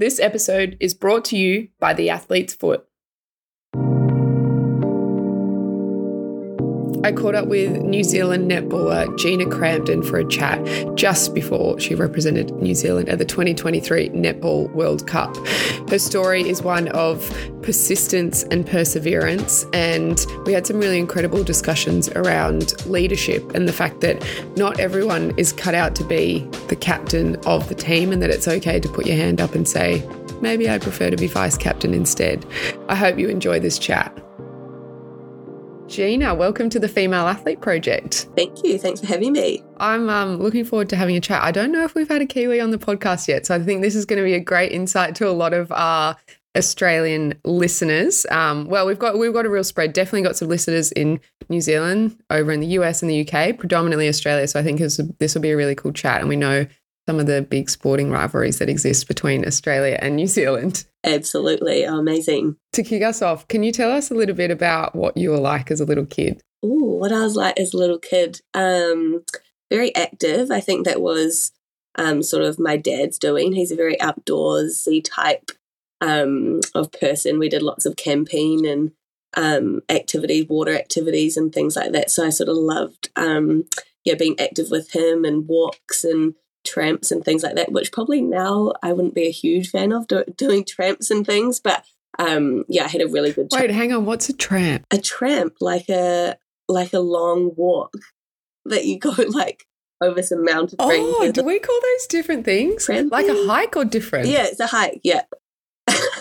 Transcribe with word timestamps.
This 0.00 0.20
episode 0.20 0.76
is 0.78 0.94
brought 0.94 1.24
to 1.24 1.36
you 1.36 1.70
by 1.80 1.92
The 1.92 2.08
Athlete's 2.08 2.54
Foot. 2.54 2.87
I 7.08 7.12
caught 7.12 7.34
up 7.34 7.48
with 7.48 7.70
New 7.84 8.04
Zealand 8.04 8.50
netballer 8.50 9.16
Gina 9.16 9.46
Crampton 9.46 10.02
for 10.02 10.18
a 10.18 10.28
chat 10.28 10.62
just 10.94 11.32
before 11.32 11.80
she 11.80 11.94
represented 11.94 12.50
New 12.56 12.74
Zealand 12.74 13.08
at 13.08 13.16
the 13.16 13.24
2023 13.24 14.10
Netball 14.10 14.70
World 14.74 15.06
Cup. 15.06 15.34
Her 15.88 15.98
story 15.98 16.46
is 16.46 16.60
one 16.60 16.88
of 16.88 17.26
persistence 17.62 18.42
and 18.42 18.66
perseverance, 18.66 19.64
and 19.72 20.26
we 20.44 20.52
had 20.52 20.66
some 20.66 20.76
really 20.76 20.98
incredible 20.98 21.42
discussions 21.42 22.10
around 22.10 22.74
leadership 22.84 23.54
and 23.54 23.66
the 23.66 23.72
fact 23.72 24.02
that 24.02 24.22
not 24.58 24.78
everyone 24.78 25.32
is 25.38 25.50
cut 25.50 25.74
out 25.74 25.96
to 25.96 26.04
be 26.04 26.40
the 26.68 26.76
captain 26.76 27.36
of 27.46 27.70
the 27.70 27.74
team, 27.74 28.12
and 28.12 28.20
that 28.20 28.28
it's 28.28 28.46
okay 28.46 28.78
to 28.78 28.88
put 28.90 29.06
your 29.06 29.16
hand 29.16 29.40
up 29.40 29.54
and 29.54 29.66
say, 29.66 30.06
maybe 30.42 30.68
I 30.68 30.76
prefer 30.76 31.08
to 31.08 31.16
be 31.16 31.26
vice 31.26 31.56
captain 31.56 31.94
instead. 31.94 32.44
I 32.90 32.96
hope 32.96 33.18
you 33.18 33.30
enjoy 33.30 33.60
this 33.60 33.78
chat. 33.78 34.14
Gina, 35.88 36.34
welcome 36.34 36.68
to 36.68 36.78
the 36.78 36.86
Female 36.86 37.26
Athlete 37.26 37.62
Project. 37.62 38.28
Thank 38.36 38.62
you. 38.62 38.78
Thanks 38.78 39.00
for 39.00 39.06
having 39.06 39.32
me. 39.32 39.64
I'm 39.78 40.10
um, 40.10 40.36
looking 40.36 40.66
forward 40.66 40.90
to 40.90 40.96
having 40.96 41.16
a 41.16 41.20
chat. 41.20 41.42
I 41.42 41.50
don't 41.50 41.72
know 41.72 41.82
if 41.82 41.94
we've 41.94 42.08
had 42.08 42.20
a 42.20 42.26
Kiwi 42.26 42.60
on 42.60 42.72
the 42.72 42.78
podcast 42.78 43.26
yet, 43.26 43.46
so 43.46 43.54
I 43.54 43.58
think 43.60 43.80
this 43.80 43.94
is 43.94 44.04
going 44.04 44.18
to 44.18 44.24
be 44.24 44.34
a 44.34 44.40
great 44.40 44.70
insight 44.70 45.14
to 45.14 45.28
a 45.28 45.32
lot 45.32 45.54
of 45.54 45.72
our 45.72 46.14
Australian 46.54 47.40
listeners. 47.46 48.26
Um, 48.30 48.66
well, 48.66 48.86
we've 48.86 48.98
got 48.98 49.18
we've 49.18 49.32
got 49.32 49.46
a 49.46 49.50
real 49.50 49.64
spread. 49.64 49.94
Definitely 49.94 50.22
got 50.22 50.36
some 50.36 50.48
listeners 50.48 50.92
in 50.92 51.20
New 51.48 51.62
Zealand, 51.62 52.22
over 52.28 52.52
in 52.52 52.60
the 52.60 52.66
US 52.66 53.00
and 53.00 53.10
the 53.10 53.26
UK, 53.26 53.56
predominantly 53.56 54.08
Australia. 54.08 54.46
So 54.46 54.60
I 54.60 54.62
think 54.62 54.80
this 54.80 55.34
will 55.34 55.40
be 55.40 55.50
a 55.52 55.56
really 55.56 55.74
cool 55.74 55.92
chat, 55.92 56.20
and 56.20 56.28
we 56.28 56.36
know 56.36 56.66
some 57.08 57.18
of 57.18 57.24
the 57.24 57.40
big 57.40 57.70
sporting 57.70 58.10
rivalries 58.10 58.58
that 58.58 58.68
exist 58.68 59.08
between 59.08 59.46
Australia 59.46 59.98
and 60.02 60.14
New 60.14 60.26
Zealand. 60.26 60.84
Absolutely. 61.04 61.82
Amazing. 61.82 62.56
To 62.74 62.82
kick 62.82 63.02
us 63.02 63.22
off, 63.22 63.48
can 63.48 63.62
you 63.62 63.72
tell 63.72 63.90
us 63.90 64.10
a 64.10 64.14
little 64.14 64.34
bit 64.34 64.50
about 64.50 64.94
what 64.94 65.16
you 65.16 65.30
were 65.30 65.38
like 65.38 65.70
as 65.70 65.80
a 65.80 65.86
little 65.86 66.04
kid? 66.04 66.42
Oh, 66.62 66.98
what 66.98 67.10
I 67.10 67.22
was 67.22 67.34
like 67.34 67.58
as 67.58 67.72
a 67.72 67.78
little 67.78 67.98
kid. 67.98 68.42
Um, 68.52 69.24
very 69.70 69.94
active. 69.96 70.50
I 70.50 70.60
think 70.60 70.84
that 70.84 71.00
was 71.00 71.50
um, 71.94 72.22
sort 72.22 72.42
of 72.42 72.58
my 72.58 72.76
dad's 72.76 73.18
doing. 73.18 73.54
He's 73.54 73.72
a 73.72 73.76
very 73.76 73.96
outdoorsy 73.96 75.02
type 75.02 75.50
um, 76.02 76.60
of 76.74 76.92
person. 76.92 77.38
We 77.38 77.48
did 77.48 77.62
lots 77.62 77.86
of 77.86 77.96
camping 77.96 78.66
and 78.66 78.92
um, 79.34 79.80
activities, 79.88 80.46
water 80.46 80.74
activities, 80.74 81.38
and 81.38 81.54
things 81.54 81.74
like 81.74 81.92
that. 81.92 82.10
So 82.10 82.26
I 82.26 82.28
sort 82.28 82.50
of 82.50 82.58
loved, 82.58 83.08
um, 83.16 83.64
yeah, 84.04 84.12
being 84.14 84.38
active 84.38 84.66
with 84.70 84.94
him 84.94 85.24
and 85.24 85.48
walks 85.48 86.04
and 86.04 86.34
tramps 86.68 87.10
and 87.10 87.24
things 87.24 87.42
like 87.42 87.54
that, 87.56 87.72
which 87.72 87.92
probably 87.92 88.20
now 88.20 88.72
I 88.82 88.92
wouldn't 88.92 89.14
be 89.14 89.26
a 89.26 89.32
huge 89.32 89.70
fan 89.70 89.92
of 89.92 90.06
do- 90.06 90.24
doing 90.36 90.64
tramps 90.64 91.10
and 91.10 91.26
things. 91.26 91.60
But 91.60 91.84
um, 92.18 92.64
yeah, 92.68 92.84
I 92.84 92.88
had 92.88 93.02
a 93.02 93.08
really 93.08 93.32
good. 93.32 93.48
Wait, 93.52 93.70
hang 93.70 93.92
on. 93.92 94.04
What's 94.04 94.28
a 94.28 94.32
tramp? 94.32 94.86
A 94.90 94.98
tramp, 94.98 95.54
like 95.60 95.88
a 95.88 96.36
like 96.68 96.92
a 96.92 97.00
long 97.00 97.52
walk 97.56 97.94
that 98.64 98.84
you 98.84 98.98
go 98.98 99.14
like 99.28 99.64
over 100.00 100.22
some 100.22 100.44
mountain. 100.44 100.76
Oh, 100.78 101.30
do 101.32 101.42
we 101.42 101.58
call 101.58 101.80
those 101.80 102.06
different 102.06 102.44
things? 102.44 102.84
Tramping? 102.86 103.10
Like 103.10 103.26
a 103.28 103.46
hike 103.46 103.76
or 103.76 103.84
different? 103.84 104.28
Yeah, 104.28 104.46
it's 104.46 104.60
a 104.60 104.66
hike. 104.66 105.00
Yeah. 105.02 105.22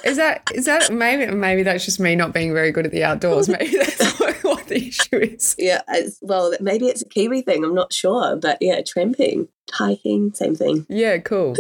Is 0.04 0.18
that 0.18 0.50
is 0.54 0.66
that 0.66 0.92
maybe 0.92 1.32
maybe 1.34 1.64
that's 1.64 1.86
just 1.86 2.00
me 2.00 2.16
not 2.16 2.34
being 2.34 2.54
very 2.54 2.72
good 2.72 2.86
at 2.86 2.92
the 2.92 3.04
outdoors? 3.04 3.50
Maybe 3.50 3.78
that's 3.78 4.20
what, 4.44 4.68
the 4.68 4.88
issue 4.88 5.18
is. 5.18 5.56
Yeah, 5.58 5.82
well, 6.22 6.54
maybe 6.60 6.88
it's 6.88 7.02
a 7.02 7.08
Kiwi 7.08 7.42
thing. 7.42 7.64
I'm 7.64 7.74
not 7.74 7.94
sure, 7.94 8.36
but 8.36 8.58
yeah, 8.62 8.82
tramping, 8.86 9.48
hiking, 9.72 10.34
same 10.34 10.56
thing. 10.56 10.86
Yeah, 10.90 11.18
cool. 11.20 11.56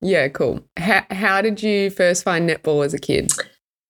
yeah, 0.00 0.28
cool. 0.28 0.60
How 0.76 1.04
how 1.10 1.40
did 1.40 1.62
you 1.62 1.90
first 1.90 2.24
find 2.24 2.48
netball 2.48 2.84
as 2.84 2.94
a 2.94 2.98
kid? 2.98 3.32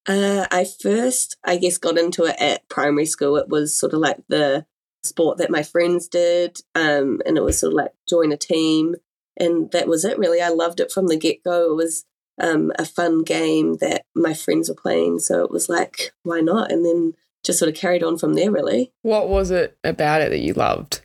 Uh, 0.06 0.46
I 0.50 0.66
first, 0.80 1.36
I 1.44 1.58
guess, 1.58 1.76
got 1.76 1.98
into 1.98 2.24
it 2.24 2.36
at 2.40 2.68
primary 2.68 3.06
school. 3.06 3.36
It 3.36 3.48
was 3.48 3.78
sort 3.78 3.92
of 3.92 4.00
like 4.00 4.18
the 4.28 4.64
sport 5.02 5.38
that 5.38 5.50
my 5.50 5.62
friends 5.62 6.08
did, 6.08 6.58
um, 6.74 7.20
and 7.26 7.36
it 7.36 7.42
was 7.42 7.58
sort 7.60 7.72
of 7.72 7.76
like 7.76 7.92
join 8.08 8.32
a 8.32 8.36
team, 8.36 8.96
and 9.36 9.70
that 9.72 9.86
was 9.86 10.04
it. 10.04 10.18
Really, 10.18 10.40
I 10.40 10.48
loved 10.48 10.80
it 10.80 10.90
from 10.90 11.08
the 11.08 11.16
get 11.16 11.44
go. 11.44 11.72
It 11.72 11.76
was 11.76 12.04
um, 12.40 12.72
a 12.78 12.84
fun 12.84 13.22
game 13.22 13.76
that 13.76 14.02
my 14.14 14.34
friends 14.34 14.68
were 14.68 14.74
playing. 14.74 15.18
So 15.18 15.42
it 15.44 15.50
was 15.50 15.68
like, 15.68 16.12
why 16.22 16.40
not? 16.40 16.70
And 16.70 16.84
then 16.84 17.14
just 17.44 17.58
sort 17.58 17.68
of 17.68 17.74
carried 17.74 18.02
on 18.02 18.18
from 18.18 18.34
there, 18.34 18.50
really. 18.50 18.92
What 19.02 19.28
was 19.28 19.50
it 19.50 19.78
about 19.84 20.22
it 20.22 20.30
that 20.30 20.40
you 20.40 20.52
loved? 20.52 21.02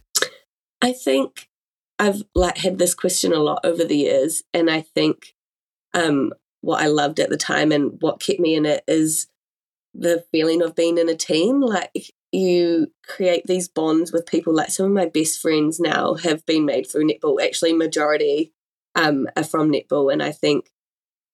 I 0.82 0.92
think 0.92 1.48
I've 2.00 2.24
like 2.36 2.58
had 2.58 2.78
this 2.78 2.94
question 2.94 3.32
a 3.32 3.40
lot 3.40 3.62
over 3.64 3.84
the 3.86 3.98
years, 3.98 4.44
and 4.54 4.70
I 4.70 4.82
think 4.82 5.36
um, 5.94 6.34
what 6.62 6.82
I 6.82 6.88
loved 6.88 7.20
at 7.20 7.30
the 7.30 7.38
time 7.38 7.72
and 7.72 7.98
what 8.02 8.20
kept 8.20 8.40
me 8.40 8.56
in 8.56 8.66
it 8.66 8.84
is 8.88 9.28
the 9.94 10.26
feeling 10.32 10.62
of 10.62 10.76
being 10.76 10.98
in 10.98 11.08
a 11.08 11.16
team. 11.16 11.62
Like 11.62 12.12
you 12.32 12.92
create 13.08 13.46
these 13.46 13.70
bonds 13.70 14.12
with 14.12 14.26
people. 14.26 14.54
Like 14.54 14.72
some 14.72 14.88
of 14.88 14.92
my 14.92 15.06
best 15.06 15.40
friends 15.40 15.80
now 15.80 16.16
have 16.16 16.46
been 16.46 16.66
made 16.66 16.88
through 16.88 17.08
netball. 17.08 17.42
Actually, 17.42 17.74
majority 17.74 18.52
um, 18.96 19.28
are 19.38 19.44
from 19.44 19.72
netball, 19.72 20.12
and 20.12 20.22
I 20.22 20.32
think 20.32 20.73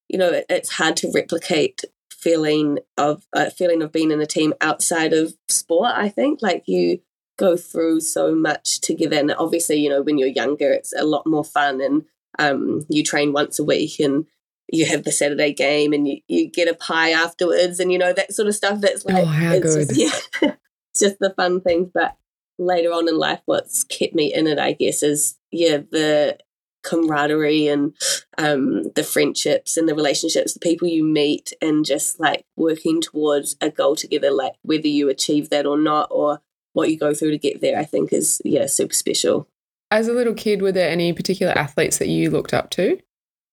you 0.09 0.17
know, 0.17 0.31
it, 0.31 0.45
it's 0.49 0.73
hard 0.73 0.97
to 0.97 1.11
replicate 1.13 1.83
feeling 2.11 2.79
of 2.97 3.25
a 3.33 3.47
uh, 3.47 3.49
feeling 3.49 3.81
of 3.81 3.93
being 3.93 4.11
in 4.11 4.19
a 4.19 4.25
team 4.25 4.53
outside 4.59 5.13
of 5.13 5.33
sport. 5.47 5.93
I 5.95 6.09
think 6.09 6.41
like 6.41 6.63
you 6.67 6.99
go 7.37 7.55
through 7.55 8.01
so 8.01 8.35
much 8.35 8.81
together, 8.81 9.17
and 9.17 9.31
obviously, 9.31 9.77
you 9.77 9.89
know, 9.89 10.01
when 10.01 10.17
you're 10.17 10.27
younger, 10.27 10.71
it's 10.71 10.93
a 10.93 11.05
lot 11.05 11.25
more 11.25 11.45
fun, 11.45 11.79
and 11.79 12.03
um, 12.37 12.85
you 12.89 13.03
train 13.03 13.31
once 13.31 13.59
a 13.59 13.63
week, 13.63 13.99
and 13.99 14.25
you 14.67 14.85
have 14.87 15.03
the 15.03 15.11
Saturday 15.11 15.53
game, 15.53 15.93
and 15.93 16.07
you, 16.07 16.17
you 16.27 16.49
get 16.49 16.67
a 16.67 16.75
pie 16.75 17.11
afterwards, 17.11 17.79
and 17.79 17.91
you 17.91 17.97
know 17.97 18.11
that 18.11 18.33
sort 18.33 18.47
of 18.47 18.55
stuff. 18.55 18.81
That's 18.81 19.05
like, 19.05 19.23
oh, 19.23 19.25
how 19.25 19.53
it's 19.53 19.75
good! 19.75 19.87
Just, 19.87 19.97
yeah, 20.41 20.51
it's 20.91 20.99
just 20.99 21.19
the 21.19 21.29
fun 21.29 21.61
things, 21.61 21.89
but 21.93 22.17
later 22.59 22.89
on 22.89 23.07
in 23.07 23.17
life 23.17 23.39
what's 23.45 23.83
kept 23.85 24.13
me 24.13 24.33
in 24.33 24.45
it 24.45 24.59
i 24.59 24.73
guess 24.73 25.01
is 25.01 25.37
yeah 25.49 25.77
the 25.77 26.37
camaraderie 26.83 27.67
and 27.67 27.93
um, 28.37 28.91
the 28.95 29.03
friendships 29.03 29.77
and 29.77 29.87
the 29.87 29.95
relationships, 29.95 30.53
the 30.53 30.59
people 30.59 30.87
you 30.87 31.03
meet, 31.03 31.53
and 31.61 31.85
just 31.85 32.19
like 32.19 32.45
working 32.55 33.01
towards 33.01 33.55
a 33.61 33.69
goal 33.69 33.95
together, 33.95 34.31
like 34.31 34.53
whether 34.61 34.87
you 34.87 35.09
achieve 35.09 35.49
that 35.49 35.65
or 35.65 35.77
not, 35.77 36.07
or 36.11 36.41
what 36.73 36.89
you 36.89 36.97
go 36.97 37.13
through 37.13 37.31
to 37.31 37.37
get 37.37 37.61
there, 37.61 37.77
I 37.77 37.83
think 37.83 38.13
is, 38.13 38.41
yeah, 38.45 38.67
super 38.67 38.93
special. 38.93 39.47
As 39.91 40.07
a 40.07 40.13
little 40.13 40.35
kid, 40.35 40.61
were 40.61 40.71
there 40.71 40.89
any 40.89 41.13
particular 41.13 41.57
athletes 41.57 41.97
that 41.97 42.09
you 42.09 42.29
looked 42.29 42.53
up 42.53 42.69
to? 42.71 42.99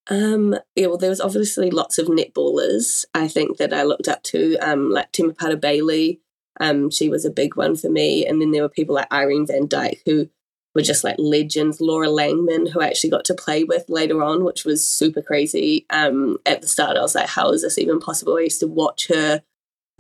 Um, 0.08 0.54
yeah, 0.76 0.86
well, 0.86 0.98
there 0.98 1.10
was 1.10 1.20
obviously 1.20 1.70
lots 1.70 1.98
of 1.98 2.06
netballers. 2.06 3.04
I 3.14 3.26
think 3.26 3.56
that 3.56 3.72
I 3.72 3.82
looked 3.82 4.06
up 4.06 4.22
to, 4.24 4.56
um, 4.58 4.90
like 4.90 5.12
Temepara 5.12 5.60
Bailey. 5.60 6.20
Um, 6.60 6.90
she 6.90 7.08
was 7.08 7.24
a 7.24 7.30
big 7.30 7.56
one 7.56 7.76
for 7.76 7.90
me, 7.90 8.24
and 8.24 8.40
then 8.40 8.50
there 8.50 8.62
were 8.62 8.68
people 8.68 8.94
like 8.94 9.12
Irene 9.12 9.46
Van 9.46 9.66
Dyk 9.66 10.00
who 10.06 10.28
were 10.76 10.82
just 10.82 11.02
like 11.02 11.16
legends. 11.18 11.80
Laura 11.80 12.06
Langman, 12.06 12.70
who 12.70 12.80
I 12.80 12.86
actually 12.86 13.10
got 13.10 13.24
to 13.24 13.34
play 13.34 13.64
with 13.64 13.86
later 13.88 14.22
on, 14.22 14.44
which 14.44 14.64
was 14.66 14.86
super 14.86 15.22
crazy. 15.22 15.86
Um, 15.88 16.36
at 16.44 16.60
the 16.60 16.68
start, 16.68 16.98
I 16.98 17.00
was 17.00 17.14
like, 17.14 17.28
how 17.28 17.50
is 17.50 17.62
this 17.62 17.78
even 17.78 17.98
possible? 17.98 18.36
I 18.36 18.42
used 18.42 18.60
to 18.60 18.68
watch 18.68 19.08
her 19.08 19.42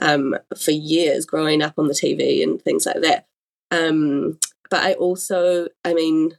um, 0.00 0.36
for 0.56 0.72
years 0.72 1.24
growing 1.24 1.62
up 1.62 1.74
on 1.78 1.88
the 1.88 1.94
TV 1.94 2.42
and 2.42 2.60
things 2.60 2.84
like 2.84 3.00
that. 3.00 3.26
Um, 3.70 4.38
but 4.68 4.84
I 4.84 4.92
also, 4.92 5.68
I 5.82 5.94
mean, 5.94 6.36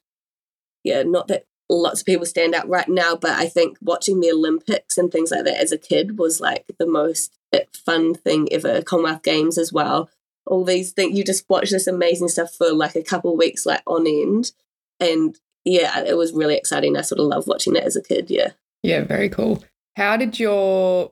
yeah, 0.84 1.02
not 1.02 1.28
that 1.30 1.46
lots 1.68 2.02
of 2.02 2.06
people 2.06 2.28
stand 2.28 2.54
out 2.54 2.70
right 2.70 2.88
now, 2.88 3.16
but 3.16 3.32
I 3.32 3.48
think 3.48 3.78
watching 3.82 4.20
the 4.20 4.32
Olympics 4.32 5.00
and 5.00 5.12
things 5.12 5.32
like 5.32 5.46
that 5.46 5.60
as 5.60 5.72
a 5.72 5.80
kid 5.80 6.20
was 6.20 6.40
like 6.40 6.66
the 6.78 6.88
most 6.88 7.34
fun 7.74 8.14
thing 8.14 8.48
ever. 8.52 8.84
Commonwealth 8.84 9.24
Games 9.24 9.58
as 9.58 9.74
well 9.74 10.12
all 10.48 10.64
these 10.64 10.92
things. 10.92 11.18
You 11.18 11.24
just 11.24 11.46
watch 11.50 11.70
this 11.70 11.88
amazing 11.88 12.30
stuff 12.30 12.54
for 12.54 12.72
like 12.74 12.96
a 12.96 13.04
couple 13.04 13.32
of 13.32 13.38
weeks, 13.38 13.66
like 13.66 13.82
on 13.86 14.08
end. 14.08 14.52
And 15.00 15.38
yeah, 15.66 16.04
it 16.04 16.18
was 16.18 16.34
really 16.34 16.56
exciting. 16.56 16.98
I 16.98 17.02
sort 17.02 17.20
of 17.20 17.28
loved 17.28 17.48
watching 17.48 17.76
it 17.76 17.84
as 17.84 17.96
a 17.96 18.02
kid. 18.02 18.30
Yeah. 18.30 18.52
Yeah, 18.84 19.04
very 19.04 19.30
cool. 19.30 19.64
How 19.96 20.18
did 20.18 20.40
your 20.40 21.12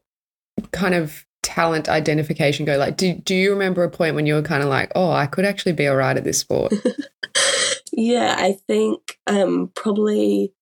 kind 0.71 0.93
of 0.93 1.25
talent 1.43 1.89
identification 1.89 2.65
go? 2.65 2.77
Like, 2.77 2.97
do, 2.97 3.13
do 3.13 3.35
you 3.35 3.51
remember 3.51 3.83
a 3.83 3.89
point 3.89 4.15
when 4.15 4.25
you 4.25 4.35
were 4.35 4.41
kind 4.41 4.63
of 4.63 4.69
like, 4.69 4.91
oh, 4.95 5.11
I 5.11 5.25
could 5.27 5.45
actually 5.45 5.73
be 5.73 5.87
all 5.87 5.95
right 5.95 6.15
at 6.15 6.23
this 6.23 6.39
sport? 6.39 6.73
yeah, 7.91 8.35
I 8.37 8.57
think 8.67 9.17
um, 9.27 9.71
probably, 9.75 10.53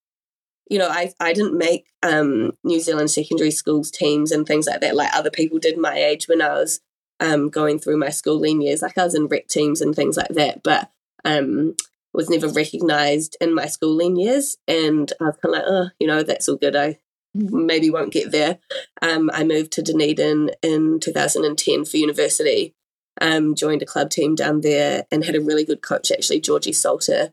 you 0.69 0.79
know, 0.79 0.89
I, 0.89 1.13
I 1.19 1.33
didn't 1.33 1.57
make 1.57 1.85
um, 2.01 2.53
New 2.63 2.79
Zealand 2.79 3.11
secondary 3.11 3.51
schools 3.51 3.91
teams 3.91 4.31
and 4.31 4.47
things 4.47 4.65
like 4.65 4.81
that, 4.81 4.95
like 4.95 5.13
other 5.13 5.31
people 5.31 5.59
did 5.59 5.77
my 5.77 5.95
age 5.95 6.27
when 6.27 6.41
I 6.41 6.53
was 6.53 6.79
um, 7.23 7.49
going 7.49 7.79
through 7.79 7.97
my 7.97 8.09
schooling 8.09 8.61
years. 8.61 8.81
Like 8.81 8.97
I 8.97 9.05
was 9.05 9.15
in 9.15 9.27
rec 9.27 9.47
teams 9.47 9.81
and 9.81 9.95
things 9.95 10.17
like 10.17 10.29
that, 10.29 10.61
but 10.61 10.91
um, 11.23 11.75
was 12.13 12.29
never 12.29 12.47
recognised 12.49 13.37
in 13.39 13.55
my 13.55 13.65
schooling 13.65 14.17
years. 14.17 14.57
And 14.67 15.11
I 15.19 15.25
was 15.25 15.37
kind 15.37 15.55
of 15.55 15.61
like, 15.61 15.63
oh, 15.65 15.89
you 15.99 16.05
know, 16.05 16.21
that's 16.21 16.49
all 16.49 16.57
good. 16.57 16.75
I 16.75 16.99
maybe 17.33 17.89
won't 17.89 18.13
get 18.13 18.31
there. 18.31 18.59
Um, 19.01 19.31
I 19.33 19.43
moved 19.43 19.71
to 19.73 19.81
Dunedin 19.81 20.51
in 20.61 20.99
2010 20.99 21.85
for 21.85 21.97
university. 21.97 22.75
Um, 23.21 23.55
joined 23.55 23.81
a 23.81 23.87
club 23.87 24.09
team 24.09 24.35
down 24.35 24.61
there 24.61 25.05
and 25.11 25.23
had 25.23 25.35
a 25.35 25.41
really 25.41 25.63
good 25.63 25.81
coach, 25.81 26.11
actually, 26.11 26.41
Georgie 26.41 26.73
Salter. 26.73 27.31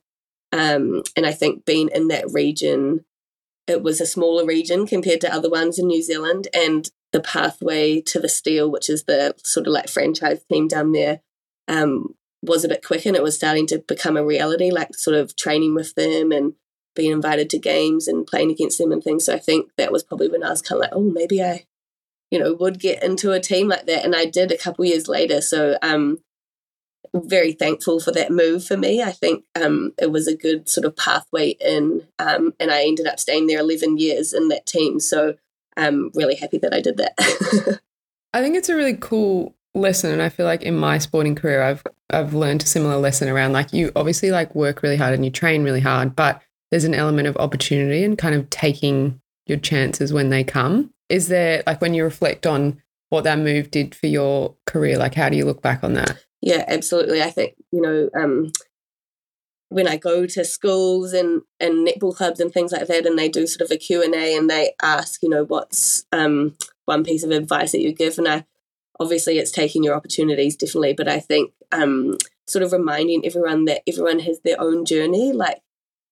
Um, 0.53 1.03
and 1.17 1.27
I 1.27 1.33
think 1.33 1.65
being 1.65 1.91
in 1.93 2.09
that 2.09 2.31
region 2.33 3.05
it 3.71 3.83
was 3.83 4.01
a 4.01 4.07
smaller 4.07 4.45
region 4.45 4.87
compared 4.87 5.21
to 5.21 5.33
other 5.33 5.49
ones 5.49 5.79
in 5.79 5.87
New 5.87 6.03
Zealand, 6.03 6.49
and 6.53 6.91
the 7.13 7.21
pathway 7.21 8.01
to 8.01 8.21
the 8.21 8.29
Steel, 8.29 8.71
which 8.71 8.89
is 8.89 9.05
the 9.05 9.35
sort 9.45 9.67
of 9.67 9.73
like 9.73 9.89
franchise 9.89 10.45
team 10.51 10.69
down 10.69 10.93
there, 10.93 11.21
um, 11.69 12.15
was 12.43 12.65
a 12.65 12.69
bit 12.69 12.85
quicker 12.85 13.09
and 13.09 13.17
it 13.17 13.23
was 13.23 13.37
starting 13.37 13.67
to 13.67 13.79
become 13.79 14.17
a 14.17 14.25
reality, 14.25 14.71
like 14.71 14.95
sort 14.95 15.17
of 15.17 15.37
training 15.37 15.75
with 15.75 15.95
them 15.95 16.33
and 16.33 16.55
being 16.95 17.13
invited 17.13 17.51
to 17.51 17.59
games 17.59 18.09
and 18.09 18.27
playing 18.27 18.51
against 18.51 18.79
them 18.79 18.93
and 18.93 19.03
things. 19.03 19.25
So 19.25 19.35
I 19.35 19.39
think 19.39 19.71
that 19.77 19.93
was 19.93 20.03
probably 20.03 20.29
when 20.29 20.43
I 20.43 20.51
was 20.51 20.63
kind 20.63 20.79
of 20.79 20.83
like, 20.83 20.93
oh, 20.93 21.11
maybe 21.11 21.43
I, 21.43 21.65
you 22.31 22.39
know, 22.39 22.55
would 22.55 22.79
get 22.79 23.03
into 23.03 23.33
a 23.33 23.41
team 23.41 23.69
like 23.69 23.87
that. 23.87 24.05
And 24.05 24.15
I 24.15 24.25
did 24.25 24.51
a 24.53 24.59
couple 24.59 24.85
years 24.85 25.09
later. 25.09 25.41
So 25.41 25.79
um 25.83 26.19
very 27.15 27.53
thankful 27.53 27.99
for 27.99 28.13
that 28.13 28.31
move 28.31 28.65
for 28.65 28.77
me. 28.77 29.03
I 29.03 29.13
think 29.13 29.45
um 29.61 29.93
it 29.99 30.11
was 30.11 30.27
a 30.27 30.37
good 30.37 30.69
sort 30.69 30.85
of 30.85 30.97
pathway 30.97 31.51
in. 31.61 32.07
Um 32.19 32.55
and 32.59 32.71
I 32.71 32.83
ended 32.83 33.07
up 33.07 33.21
staying 33.21 33.47
there 33.47 33.61
eleven 33.61 33.99
years 33.99 34.33
in 34.33 34.49
that 34.49 34.67
team. 34.67 35.01
So 35.01 35.37
I'm 35.81 36.11
really 36.15 36.35
happy 36.35 36.59
that 36.59 36.75
I 36.75 36.81
did 36.81 36.99
that. 36.99 37.81
I 38.35 38.43
think 38.43 38.57
it's 38.57 38.69
a 38.69 38.77
really 38.77 38.97
cool 38.97 39.55
lesson 39.75 40.11
and 40.11 40.23
I 40.23 40.29
feel 40.29 40.47
like 40.47 40.63
in 40.63 40.77
my 40.77 40.99
sporting 40.99 41.35
career 41.35 41.63
I've 41.63 41.83
I've 42.11 42.35
learned 42.35 42.63
a 42.63 42.67
similar 42.67 42.97
lesson 42.97 43.29
around 43.29 43.53
like 43.53 43.73
you 43.73 43.93
obviously 43.95 44.33
like 44.33 44.55
work 44.55 44.83
really 44.83 44.97
hard 44.97 45.15
and 45.15 45.25
you 45.25 45.31
train 45.31 45.63
really 45.63 45.81
hard, 45.81 46.17
but 46.17 46.43
there's 46.71 46.85
an 46.85 46.95
element 46.95 47.29
of 47.29 47.37
opportunity 47.37 48.05
and 48.05 48.19
kind 48.19 48.35
of 48.35 48.49
taking 48.51 49.21
your 49.47 49.59
chances 49.59 50.13
when 50.13 50.31
they 50.31 50.45
come. 50.45 50.93
Is 51.09 51.29
there 51.29 51.63
like 51.67 51.81
when 51.81 51.95
you 51.95 52.05
reflect 52.05 52.47
on 52.47 52.81
what 53.11 53.25
that 53.25 53.39
move 53.39 53.71
did 53.71 53.95
for 53.95 54.07
your 54.07 54.55
career, 54.67 54.99
like 54.99 55.15
how 55.15 55.29
do 55.29 55.37
you 55.37 55.45
look 55.45 55.63
back 55.63 55.83
on 55.83 55.95
that? 55.95 56.25
Yeah, 56.41 56.65
absolutely. 56.69 57.23
I 57.23 57.31
think, 57.31 57.55
you 57.71 57.81
know, 57.81 58.09
um, 58.19 58.53
when 59.71 59.89
I 59.89 59.97
go 59.97 60.27
to 60.27 60.45
schools 60.45 61.13
and, 61.13 61.43
and 61.59 61.87
netball 61.87 62.15
clubs 62.15 62.41
and 62.41 62.53
things 62.53 62.73
like 62.73 62.87
that, 62.87 63.07
and 63.07 63.19
they 63.19 63.29
do 63.29 63.47
sort 63.47 63.63
of 63.63 63.71
a 63.71 63.79
Q&A 63.79 64.37
and 64.37 64.51
they 64.51 64.75
ask, 64.83 65.23
you 65.23 65.29
know, 65.29 65.45
what's 65.45 66.05
um, 66.13 66.57
one 66.85 67.05
piece 67.05 67.23
of 67.23 67.31
advice 67.31 67.73
that 67.73 67.81
you 67.81 67.93
give? 67.93 68.19
And 68.19 68.29
I, 68.29 68.45
obviously 68.99 69.39
it's 69.39 69.51
taking 69.51 69.83
your 69.83 69.95
opportunities 69.95 70.57
differently, 70.57 70.93
but 70.93 71.09
I 71.09 71.21
think 71.21 71.53
um, 71.73 72.19
sort 72.47 72.63
of 72.63 72.73
reminding 72.73 73.25
everyone 73.25 73.65
that 73.65 73.83
everyone 73.89 74.21
has 74.21 74.41
their 74.41 74.61
own 74.61 74.85
journey. 74.85 75.33
Like 75.33 75.63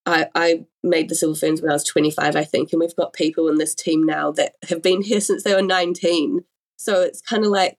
I, 0.06 0.28
I 0.34 0.64
made 0.82 1.08
the 1.08 1.14
Silver 1.14 1.38
Ferns 1.38 1.61
when 1.61 1.70
I 1.70 1.75
was 1.75 1.84
25, 1.84 2.34
I 2.34 2.44
think, 2.44 2.72
and 2.72 2.81
we've 2.81 2.96
got 2.96 3.12
people 3.12 3.49
in 3.49 3.58
this 3.58 3.75
team 3.75 4.04
now 4.04 4.31
that 4.32 4.54
have 4.69 4.82
been 4.82 5.02
here 5.02 5.20
since 5.20 5.44
they 5.44 5.54
were 5.54 5.62
19. 5.62 6.44
So 6.76 7.02
it's 7.02 7.20
kind 7.20 7.44
of 7.44 7.50
like 7.50 7.76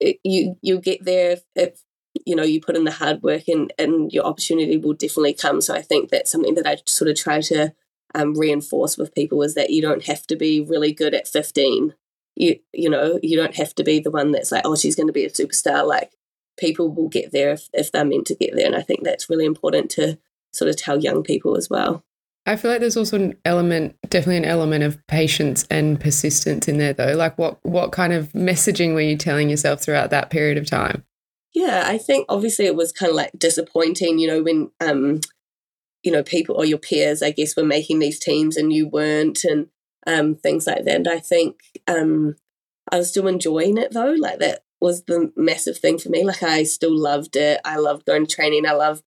it, 0.00 0.18
you 0.22 0.56
you 0.60 0.78
get 0.78 1.04
there 1.04 1.32
if, 1.32 1.42
if 1.54 1.80
you 2.24 2.34
know 2.34 2.42
you 2.42 2.60
put 2.60 2.76
in 2.76 2.84
the 2.84 2.90
hard 2.90 3.22
work 3.22 3.48
and 3.48 3.72
and 3.78 4.12
your 4.12 4.24
opportunity 4.24 4.76
will 4.76 4.94
definitely 4.94 5.34
come. 5.34 5.60
So 5.60 5.74
i 5.74 5.82
think 5.82 6.10
that's 6.10 6.30
something 6.30 6.54
that 6.54 6.66
i 6.66 6.76
sort 6.86 7.10
of 7.10 7.16
try 7.16 7.40
to 7.42 7.74
um, 8.14 8.34
reinforce 8.34 8.96
with 8.96 9.14
people 9.14 9.42
is 9.42 9.54
that 9.54 9.70
you 9.70 9.82
don't 9.82 10.04
have 10.04 10.26
to 10.28 10.36
be 10.36 10.60
really 10.60 10.92
good 10.92 11.14
at 11.14 11.26
15 11.26 11.94
you 12.36 12.58
you 12.72 12.88
know 12.88 13.18
you 13.22 13.36
don't 13.36 13.56
have 13.56 13.74
to 13.74 13.84
be 13.84 13.98
the 13.98 14.10
one 14.10 14.32
that's 14.32 14.52
like 14.52 14.62
oh 14.64 14.76
she's 14.76 14.94
going 14.94 15.06
to 15.06 15.12
be 15.12 15.24
a 15.24 15.30
superstar. 15.30 15.86
Like 15.86 16.12
people 16.58 16.92
will 16.92 17.08
get 17.08 17.32
there 17.32 17.52
if, 17.52 17.68
if 17.72 17.90
they're 17.90 18.04
meant 18.04 18.26
to 18.28 18.34
get 18.34 18.54
there. 18.54 18.66
And 18.66 18.76
i 18.76 18.82
think 18.82 19.02
that's 19.02 19.28
really 19.30 19.44
important 19.44 19.90
to 19.90 20.18
sort 20.52 20.68
of 20.68 20.76
tell 20.76 21.00
young 21.00 21.22
people 21.22 21.56
as 21.56 21.68
well. 21.68 22.04
I 22.46 22.56
feel 22.56 22.70
like 22.70 22.80
there's 22.80 22.96
also 22.96 23.16
an 23.16 23.38
element, 23.44 23.96
definitely 24.10 24.36
an 24.36 24.44
element 24.44 24.84
of 24.84 25.04
patience 25.06 25.66
and 25.70 25.98
persistence 25.98 26.68
in 26.68 26.76
there, 26.76 26.92
though. 26.92 27.14
Like, 27.14 27.38
what 27.38 27.58
what 27.64 27.92
kind 27.92 28.12
of 28.12 28.30
messaging 28.32 28.92
were 28.94 29.00
you 29.00 29.16
telling 29.16 29.48
yourself 29.48 29.80
throughout 29.80 30.10
that 30.10 30.30
period 30.30 30.58
of 30.58 30.66
time? 30.66 31.04
Yeah, 31.54 31.84
I 31.86 31.98
think 31.98 32.26
obviously 32.28 32.66
it 32.66 32.74
was 32.74 32.92
kind 32.92 33.10
of 33.10 33.16
like 33.16 33.30
disappointing, 33.38 34.18
you 34.18 34.26
know, 34.26 34.42
when 34.42 34.70
um, 34.80 35.20
you 36.02 36.12
know, 36.12 36.22
people 36.22 36.56
or 36.56 36.64
your 36.64 36.78
peers, 36.78 37.22
I 37.22 37.30
guess, 37.30 37.56
were 37.56 37.64
making 37.64 38.00
these 38.00 38.18
teams 38.18 38.56
and 38.56 38.72
you 38.72 38.88
weren't, 38.88 39.44
and 39.44 39.68
um, 40.06 40.34
things 40.34 40.66
like 40.66 40.84
that. 40.84 40.96
And 40.96 41.08
I 41.08 41.18
think 41.20 41.60
um, 41.86 42.36
I 42.90 42.98
was 42.98 43.08
still 43.08 43.28
enjoying 43.28 43.78
it 43.78 43.92
though. 43.92 44.12
Like 44.12 44.40
that 44.40 44.64
was 44.80 45.04
the 45.04 45.32
massive 45.36 45.78
thing 45.78 45.98
for 45.98 46.10
me. 46.10 46.24
Like 46.24 46.42
I 46.42 46.64
still 46.64 46.96
loved 46.96 47.36
it. 47.36 47.60
I 47.64 47.76
loved 47.76 48.04
going 48.04 48.26
to 48.26 48.34
training. 48.34 48.66
I 48.66 48.72
loved 48.72 49.04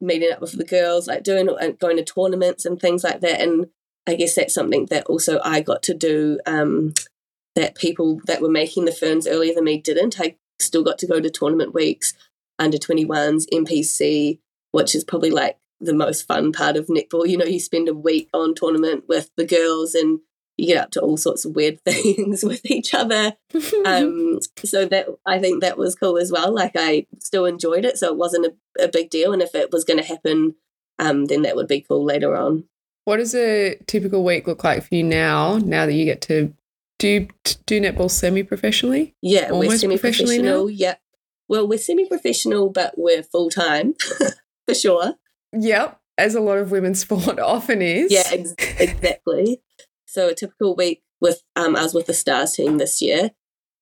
meeting 0.00 0.32
up 0.32 0.40
with 0.40 0.56
the 0.58 0.64
girls, 0.64 1.08
like 1.08 1.24
doing 1.24 1.48
and 1.48 1.58
uh, 1.58 1.70
going 1.72 1.96
to 1.96 2.04
tournaments 2.04 2.64
and 2.66 2.78
things 2.78 3.02
like 3.02 3.20
that. 3.20 3.40
And 3.40 3.66
I 4.06 4.14
guess 4.14 4.34
that's 4.34 4.54
something 4.54 4.86
that 4.86 5.06
also 5.06 5.40
I 5.42 5.60
got 5.62 5.82
to 5.84 5.94
do. 5.94 6.38
Um, 6.46 6.92
that 7.54 7.74
people 7.74 8.18
that 8.24 8.40
were 8.40 8.48
making 8.48 8.86
the 8.86 8.92
ferns 8.92 9.26
earlier 9.26 9.54
than 9.54 9.64
me 9.64 9.78
didn't. 9.78 10.18
I 10.18 10.36
still 10.60 10.84
got 10.84 10.98
to 10.98 11.06
go 11.06 11.20
to 11.20 11.30
tournament 11.30 11.74
weeks, 11.74 12.14
under 12.58 12.78
21s, 12.78 13.44
NPC, 13.52 14.38
which 14.70 14.94
is 14.94 15.04
probably 15.04 15.30
like 15.30 15.58
the 15.80 15.94
most 15.94 16.26
fun 16.26 16.52
part 16.52 16.76
of 16.76 16.86
netball. 16.86 17.28
You 17.28 17.36
know, 17.36 17.44
you 17.44 17.60
spend 17.60 17.88
a 17.88 17.94
week 17.94 18.28
on 18.32 18.54
tournament 18.54 19.04
with 19.08 19.30
the 19.36 19.44
girls 19.44 19.94
and 19.94 20.20
you 20.56 20.66
get 20.66 20.82
up 20.82 20.90
to 20.92 21.00
all 21.00 21.16
sorts 21.16 21.44
of 21.44 21.56
weird 21.56 21.80
things 21.84 22.44
with 22.44 22.64
each 22.64 22.94
other. 22.94 23.34
um, 23.84 24.38
so 24.64 24.86
that 24.86 25.08
I 25.26 25.38
think 25.38 25.60
that 25.60 25.78
was 25.78 25.94
cool 25.94 26.18
as 26.18 26.30
well. 26.30 26.54
Like 26.54 26.72
I 26.76 27.06
still 27.18 27.46
enjoyed 27.46 27.84
it, 27.84 27.98
so 27.98 28.08
it 28.08 28.16
wasn't 28.16 28.46
a, 28.46 28.84
a 28.84 28.88
big 28.88 29.10
deal. 29.10 29.32
And 29.32 29.42
if 29.42 29.54
it 29.54 29.72
was 29.72 29.84
going 29.84 30.00
to 30.00 30.06
happen, 30.06 30.54
um, 30.98 31.26
then 31.26 31.42
that 31.42 31.56
would 31.56 31.68
be 31.68 31.80
cool 31.80 32.04
later 32.04 32.36
on. 32.36 32.64
What 33.04 33.16
does 33.16 33.34
a 33.34 33.76
typical 33.86 34.24
week 34.24 34.46
look 34.46 34.62
like 34.62 34.84
for 34.84 34.94
you 34.94 35.02
now? 35.02 35.58
Now 35.58 35.86
that 35.86 35.94
you 35.94 36.04
get 36.04 36.20
to 36.22 36.54
do 37.02 37.08
you 37.08 37.28
do 37.66 37.80
netball 37.80 38.08
semi 38.08 38.44
professionally? 38.44 39.16
Yeah, 39.20 39.50
Almost 39.50 39.68
we're 39.68 39.78
semi 39.78 39.98
professional. 39.98 40.70
Yeah. 40.70 40.94
Well, 41.48 41.66
we're 41.66 41.80
semi 41.80 42.06
professional, 42.06 42.70
but 42.70 42.94
we're 42.96 43.24
full 43.24 43.50
time 43.50 43.94
for 44.68 44.74
sure. 44.74 45.14
Yep, 45.52 46.00
as 46.16 46.36
a 46.36 46.40
lot 46.40 46.58
of 46.58 46.70
women's 46.70 47.00
sport 47.06 47.40
often 47.40 47.82
is. 47.82 48.12
Yeah, 48.12 48.22
ex- 48.30 48.54
exactly. 48.78 49.60
so 50.06 50.28
a 50.28 50.34
typical 50.34 50.76
week 50.76 51.02
with 51.20 51.42
um, 51.56 51.74
I 51.74 51.82
was 51.82 51.92
with 51.92 52.06
the 52.06 52.14
Stars 52.14 52.52
team 52.52 52.78
this 52.78 53.02
year. 53.02 53.32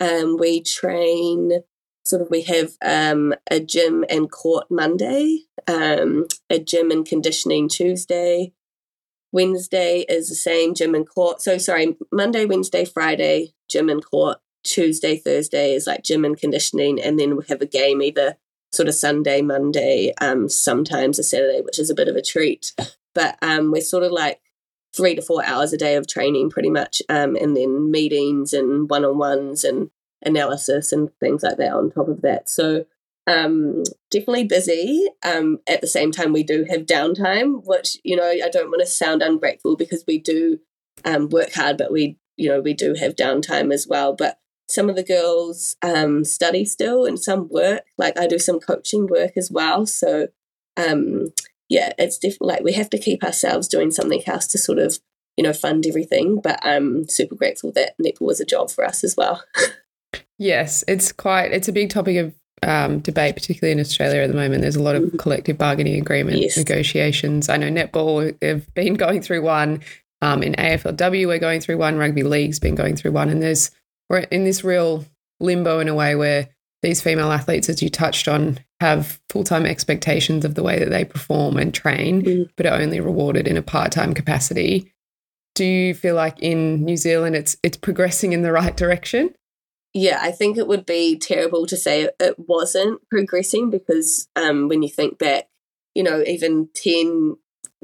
Um, 0.01 0.39
we 0.39 0.63
train 0.63 1.61
sort 2.07 2.23
of 2.23 2.31
we 2.31 2.41
have 2.45 2.71
um, 2.83 3.35
a 3.51 3.61
gym 3.61 4.03
and 4.09 4.31
court 4.31 4.65
Monday, 4.71 5.41
um, 5.69 6.25
a 6.49 6.59
gym 6.59 6.91
and 6.91 7.05
conditioning 7.05 7.69
Tuesday, 7.69 8.55
Wednesday 9.33 10.05
is 10.09 10.29
the 10.29 10.35
same 10.35 10.75
gym 10.75 10.95
and 10.95 11.09
court. 11.09 11.41
So 11.41 11.59
sorry, 11.59 11.97
Monday, 12.13 12.45
Wednesday, 12.45 12.85
Friday, 12.85 13.55
gym 13.69 13.89
and 13.89 14.05
court. 14.05 14.39
Tuesday, 14.63 15.17
Thursday 15.17 15.73
is 15.73 15.87
like 15.87 16.05
gym 16.05 16.23
and 16.25 16.39
conditioning, 16.39 17.01
and 17.01 17.19
then 17.19 17.35
we 17.35 17.45
have 17.49 17.63
a 17.63 17.67
game 17.67 18.03
either 18.03 18.37
sort 18.73 18.89
of 18.89 18.95
Sunday, 18.95 19.41
Monday, 19.41 20.13
um, 20.21 20.49
sometimes 20.49 21.19
a 21.19 21.23
Saturday, 21.23 21.63
which 21.63 21.79
is 21.79 21.91
a 21.91 21.95
bit 21.95 22.09
of 22.09 22.17
a 22.17 22.23
treat. 22.23 22.73
But 23.15 23.39
um, 23.43 23.73
we're 23.73 23.81
sort 23.81 24.05
of 24.05 24.13
like 24.13 24.41
three 24.95 25.15
to 25.15 25.23
four 25.23 25.45
hours 25.45 25.73
a 25.73 25.79
day 25.79 25.97
of 25.97 26.07
training, 26.07 26.51
pretty 26.51 26.71
much, 26.71 27.03
um, 27.09 27.37
and 27.37 27.57
then 27.57 27.91
meetings 27.91 28.53
and 28.53 28.89
one 28.89 29.05
on 29.05 29.19
ones 29.19 29.65
and 29.65 29.91
analysis 30.23 30.93
and 30.93 31.11
things 31.19 31.43
like 31.43 31.57
that 31.57 31.73
on 31.73 31.91
top 31.91 32.09
of 32.09 32.21
that. 32.23 32.49
So 32.49 32.85
um, 33.31 33.85
definitely 34.11 34.45
busy. 34.45 35.07
Um, 35.23 35.59
at 35.69 35.81
the 35.81 35.87
same 35.87 36.11
time, 36.11 36.33
we 36.33 36.43
do 36.43 36.65
have 36.69 36.87
downtime, 36.87 37.63
which 37.65 37.97
you 38.03 38.17
know 38.17 38.29
I 38.29 38.49
don't 38.51 38.71
want 38.71 38.81
to 38.81 38.87
sound 38.87 39.23
ungrateful 39.23 39.77
because 39.77 40.05
we 40.07 40.19
do 40.19 40.59
um, 41.05 41.29
work 41.29 41.53
hard, 41.55 41.77
but 41.79 41.93
we 41.93 42.19
you 42.37 42.49
know 42.49 42.61
we 42.61 42.75
do 42.75 42.95
have 42.95 43.15
downtime 43.15 43.73
as 43.73 43.87
well. 43.89 44.15
But 44.15 44.39
some 44.69 44.89
of 44.89 44.97
the 44.97 45.05
girls 45.05 45.77
um, 45.83 46.25
study 46.25 46.65
still, 46.65 47.07
and 47.07 47.19
some 47.19 47.49
work. 47.49 47.85
Like 47.97 48.19
I 48.19 48.27
do 48.27 48.39
some 48.39 48.61
coaching 48.61 49.07
work 49.07 49.33
as 49.37 49.51
well. 49.51 49.87
So 49.87 50.29
um, 50.77 51.33
yeah, 51.69 51.93
it's 51.99 52.19
definitely 52.19 52.49
like 52.49 52.65
we 52.65 52.73
have 52.73 52.91
to 52.91 52.99
keep 52.99 53.23
ourselves 53.23 53.69
doing 53.69 53.91
something 53.91 54.23
else 54.27 54.47
to 54.49 54.59
sort 54.59 54.79
of 54.79 54.99
you 55.37 55.45
know 55.45 55.53
fund 55.53 55.87
everything. 55.87 56.41
But 56.41 56.59
I'm 56.65 57.09
super 57.09 57.37
grateful 57.37 57.71
that 57.73 57.95
netball 57.99 58.27
was 58.27 58.41
a 58.41 58.45
job 58.45 58.71
for 58.71 58.85
us 58.85 59.05
as 59.05 59.17
well. 59.17 59.45
Yes, 60.41 60.83
it's 60.89 61.13
quite. 61.13 61.53
It's 61.53 61.69
a 61.69 61.73
big 61.73 61.91
topic 61.91 62.17
of 62.17 62.35
um, 62.63 63.01
debate, 63.01 63.35
particularly 63.35 63.73
in 63.73 63.81
Australia 63.81 64.23
at 64.23 64.29
the 64.29 64.35
moment. 64.35 64.63
There's 64.63 64.77
a 64.77 64.83
lot 64.83 64.97
of 64.97 65.03
mm-hmm. 65.03 65.17
collective 65.17 65.59
bargaining 65.59 66.01
agreement 66.01 66.39
yes. 66.39 66.57
negotiations. 66.57 67.49
I 67.49 67.57
know 67.57 67.69
netball 67.69 68.37
have 68.43 68.73
been 68.75 68.95
going 68.95 69.23
through 69.23 69.43
one. 69.43 69.81
Um, 70.23 70.43
in 70.43 70.53
AFLW, 70.55 71.27
we're 71.27 71.39
going 71.39 71.61
through 71.61 71.79
one. 71.79 71.97
Rugby 71.97 72.23
league's 72.23 72.59
been 72.59 72.75
going 72.75 72.97
through 72.97 73.13
one, 73.13 73.31
and 73.31 73.43
there's 73.43 73.71
we're 74.09 74.19
in 74.19 74.45
this 74.45 74.63
real 74.63 75.07
limbo 75.39 75.81
in 75.81 75.89
a 75.89 75.95
way 75.95 76.15
where 76.15 76.49
these 76.83 77.01
female 77.01 77.31
athletes, 77.31 77.69
as 77.69 77.83
you 77.83 77.91
touched 77.91 78.29
on, 78.29 78.59
have 78.81 79.21
full 79.29 79.45
time 79.45 79.67
expectations 79.67 80.45
of 80.45 80.55
the 80.55 80.63
way 80.63 80.79
that 80.79 80.91
they 80.91 81.05
perform 81.05 81.57
and 81.57 81.75
train, 81.75 82.23
mm. 82.23 82.51
but 82.57 82.67
are 82.67 82.81
only 82.81 83.01
rewarded 83.01 83.47
in 83.47 83.57
a 83.57 83.63
part 83.63 83.93
time 83.93 84.15
capacity. 84.15 84.93
Do 85.55 85.65
you 85.65 85.95
feel 85.95 86.15
like 86.15 86.39
in 86.41 86.85
New 86.85 86.97
Zealand 86.97 87.37
it's 87.37 87.57
it's 87.63 87.77
progressing 87.77 88.33
in 88.33 88.43
the 88.43 88.53
right 88.53 88.77
direction? 88.77 89.35
Yeah, 89.93 90.21
I 90.23 90.31
think 90.31 90.57
it 90.57 90.69
would 90.69 90.87
be 90.87 91.19
terrible 91.19 91.67
to 91.67 91.77
say 91.77 92.09
it 92.19 92.35
wasn't 92.39 93.01
progressing 93.09 93.71
because 93.71 94.29
um, 94.37 94.69
when 94.69 94.83
you 94.83 94.89
think 94.89 95.19
back, 95.19 95.49
you 95.95 96.03
know, 96.03 96.23
even 96.25 96.69
10, 96.75 97.37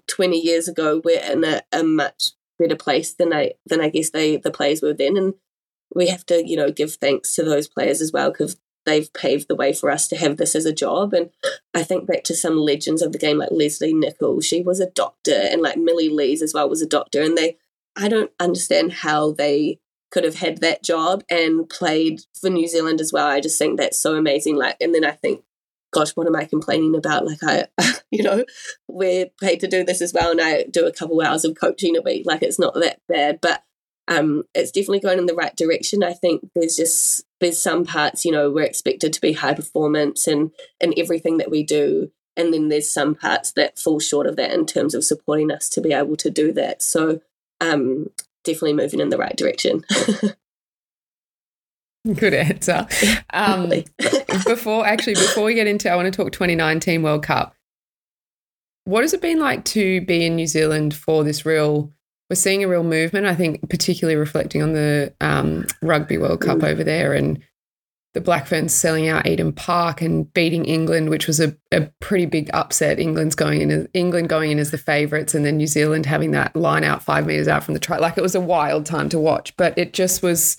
20 0.07 0.39
years 0.39 0.69
ago, 0.69 1.01
we're 1.05 1.21
in 1.21 1.45
a, 1.45 1.63
a 1.73 1.83
much 1.83 2.33
better 2.59 2.77
place 2.77 3.13
than 3.13 3.33
I 3.33 3.53
than 3.67 3.81
I 3.81 3.91
guess 3.91 4.11
they 4.11 4.37
the 4.37 4.51
players 4.51 4.81
were 4.81 4.95
then, 4.95 5.17
and 5.17 5.35
we 5.95 6.09
have 6.09 6.25
to 6.27 6.47
you 6.47 6.57
know 6.57 6.71
give 6.71 6.95
thanks 6.95 7.35
to 7.35 7.43
those 7.43 7.69
players 7.69 8.01
as 8.01 8.13
well 8.13 8.31
because 8.31 8.57
they've 8.87 9.13
paved 9.13 9.49
the 9.49 9.57
way 9.57 9.73
for 9.73 9.91
us 9.91 10.07
to 10.09 10.17
have 10.17 10.37
this 10.37 10.55
as 10.55 10.65
a 10.65 10.73
job. 10.73 11.13
And 11.13 11.31
I 11.75 11.83
think 11.83 12.07
back 12.07 12.23
to 12.25 12.37
some 12.37 12.57
legends 12.57 13.03
of 13.03 13.13
the 13.13 13.19
game 13.19 13.39
like 13.39 13.51
Leslie 13.51 13.93
Nichols, 13.93 14.47
she 14.47 14.63
was 14.63 14.81
a 14.81 14.91
doctor, 14.91 15.35
and 15.35 15.61
like 15.61 15.77
Millie 15.77 16.09
Lees 16.09 16.41
as 16.41 16.55
well 16.55 16.69
was 16.69 16.83
a 16.83 16.87
doctor, 16.87 17.21
and 17.21 17.37
they 17.37 17.57
I 17.97 18.09
don't 18.09 18.31
understand 18.39 18.93
how 18.93 19.33
they 19.33 19.81
could 20.17 20.25
have 20.25 20.37
had 20.37 20.63
that 20.63 20.83
job 20.83 21.23
and 21.29 21.69
played 21.69 22.23
for 22.41 22.49
New 22.49 22.67
Zealand 22.67 23.03
as 23.03 23.13
well. 23.13 23.27
I 23.27 23.39
just 23.39 23.59
think 23.59 23.77
that's 23.77 24.01
so 24.01 24.15
amazing. 24.15 24.57
Like, 24.57 24.79
and 24.81 24.95
then 24.95 25.05
I 25.05 25.11
think, 25.11 25.45
gosh, 25.93 26.13
what 26.13 26.27
am 26.27 26.35
I 26.35 26.47
complaining 26.47 26.97
about? 26.97 27.27
Like, 27.27 27.41
I, 27.43 27.67
you 28.11 28.23
know, 28.23 28.43
we're 28.89 29.27
paid 29.43 29.61
to 29.61 29.67
do 29.67 29.85
this 29.85 30.01
as 30.01 30.15
well, 30.15 30.31
and 30.31 30.41
I 30.41 30.65
do 30.71 30.87
a 30.87 30.93
couple 30.93 31.21
hours 31.21 31.45
of 31.45 31.55
coaching 31.61 31.99
a 31.99 32.01
week. 32.01 32.25
Like, 32.25 32.43
it's 32.43 32.59
not 32.59 32.73
that 32.77 33.03
bad, 33.11 33.41
but 33.43 33.63
um, 34.09 34.45
it's 34.55 34.71
definitely 34.71 35.01
going 35.01 35.19
in 35.19 35.27
the 35.27 35.35
right 35.35 35.55
direction. 35.55 36.03
I 36.03 36.15
think 36.15 36.49
there's 36.55 36.77
just 36.77 37.27
there's 37.43 37.61
some 37.61 37.85
parts, 37.85 38.25
you 38.25 38.33
know, 38.33 38.51
we're 38.51 38.63
expected 38.63 39.13
to 39.13 39.21
be 39.21 39.35
high 39.35 39.53
performance 39.53 40.27
and 40.27 40.51
and 40.81 40.95
everything 40.97 41.37
that 41.39 41.51
we 41.51 41.63
do, 41.63 42.11
and 42.39 42.55
then 42.55 42.71
there's 42.71 42.91
some 42.91 43.17
parts 43.17 43.53
that 43.53 43.79
fall 43.79 44.01
short 44.01 44.27
of 44.27 44.37
that 44.37 44.53
in 44.53 44.65
terms 44.65 44.95
of 44.95 45.05
supporting 45.05 45.51
us 45.51 45.69
to 45.69 45.83
be 45.83 45.93
able 45.93 46.17
to 46.17 46.31
do 46.31 46.53
that. 46.53 46.81
So 46.81 47.21
um, 47.61 48.07
definitely 48.47 48.75
moving 48.75 49.01
in 49.01 49.11
the 49.11 49.19
right 49.19 49.37
direction. 49.37 49.85
Good 52.15 52.35
answer. 52.35 52.87
Um, 53.33 53.69
before 54.47 54.87
actually, 54.87 55.15
before 55.15 55.45
we 55.45 55.53
get 55.53 55.67
into, 55.67 55.91
I 55.91 55.97
want 55.97 56.07
to 56.07 56.17
talk 56.17 56.33
2019 56.33 57.03
World 57.03 57.23
Cup. 57.23 57.55
What 58.85 59.03
has 59.03 59.13
it 59.13 59.21
been 59.21 59.41
like 59.41 59.65
to 59.67 60.01
be 60.03 60.25
in 60.25 60.37
New 60.37 60.47
Zealand 60.47 60.95
for 60.95 61.23
this 61.23 61.45
real? 61.45 61.93
We're 62.31 62.37
seeing 62.37 62.65
a 62.65 62.69
real 62.69 62.83
movement. 62.83 63.27
I 63.27 63.35
think, 63.35 63.69
particularly 63.69 64.17
reflecting 64.17 64.63
on 64.63 64.73
the 64.73 65.13
um, 65.21 65.67
Rugby 65.83 66.17
World 66.17 66.41
Cup 66.41 66.59
mm. 66.59 66.65
over 66.65 66.83
there, 66.83 67.13
and 67.13 67.43
the 68.17 68.21
Black 68.23 68.47
Ferns 68.47 68.73
selling 68.73 69.09
out 69.09 69.27
Eden 69.27 69.53
Park 69.53 70.01
and 70.01 70.33
beating 70.33 70.65
England, 70.65 71.11
which 71.11 71.27
was 71.27 71.39
a, 71.39 71.55
a 71.71 71.83
pretty 72.01 72.25
big 72.25 72.49
upset. 72.55 72.99
England's 72.99 73.35
going 73.35 73.61
in, 73.61 73.87
England 73.93 74.31
going 74.31 74.51
in 74.51 74.59
as 74.59 74.71
the 74.71 74.79
favourites, 74.79 75.35
and 75.35 75.45
then 75.45 75.59
New 75.59 75.67
Zealand 75.67 76.07
having 76.07 76.31
that 76.31 76.57
line 76.57 76.83
out 76.83 77.03
five 77.03 77.27
metres 77.27 77.47
out 77.47 77.63
from 77.63 77.75
the 77.75 77.81
try. 77.81 77.99
Like 77.99 78.17
it 78.17 78.23
was 78.23 78.35
a 78.35 78.41
wild 78.41 78.87
time 78.87 79.11
to 79.11 79.19
watch, 79.19 79.55
but 79.59 79.77
it 79.77 79.93
just 79.93 80.23
was 80.23 80.57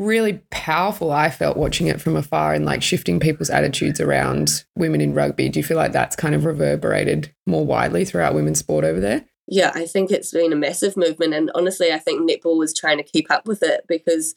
really 0.00 0.42
powerful. 0.50 1.12
I 1.12 1.30
felt 1.30 1.56
watching 1.56 1.86
it 1.86 2.00
from 2.00 2.16
afar 2.16 2.52
and 2.52 2.64
like 2.64 2.82
shifting 2.82 3.20
people's 3.20 3.48
attitudes 3.48 4.00
around 4.00 4.64
women 4.74 5.00
in 5.00 5.14
rugby. 5.14 5.48
Do 5.50 5.60
you 5.60 5.64
feel 5.64 5.76
like 5.76 5.92
that's 5.92 6.16
kind 6.16 6.34
of 6.34 6.44
reverberated 6.44 7.32
more 7.46 7.64
widely 7.64 8.04
throughout 8.04 8.34
women's 8.34 8.58
sport 8.58 8.84
over 8.84 8.98
there? 8.98 9.24
Yeah, 9.46 9.70
I 9.72 9.86
think 9.86 10.10
it's 10.10 10.32
been 10.32 10.52
a 10.52 10.56
massive 10.56 10.96
movement, 10.96 11.32
and 11.32 11.48
honestly, 11.54 11.92
I 11.92 12.00
think 12.00 12.28
netball 12.28 12.58
was 12.58 12.74
trying 12.74 12.98
to 12.98 13.04
keep 13.04 13.30
up 13.30 13.46
with 13.46 13.62
it 13.62 13.84
because 13.86 14.34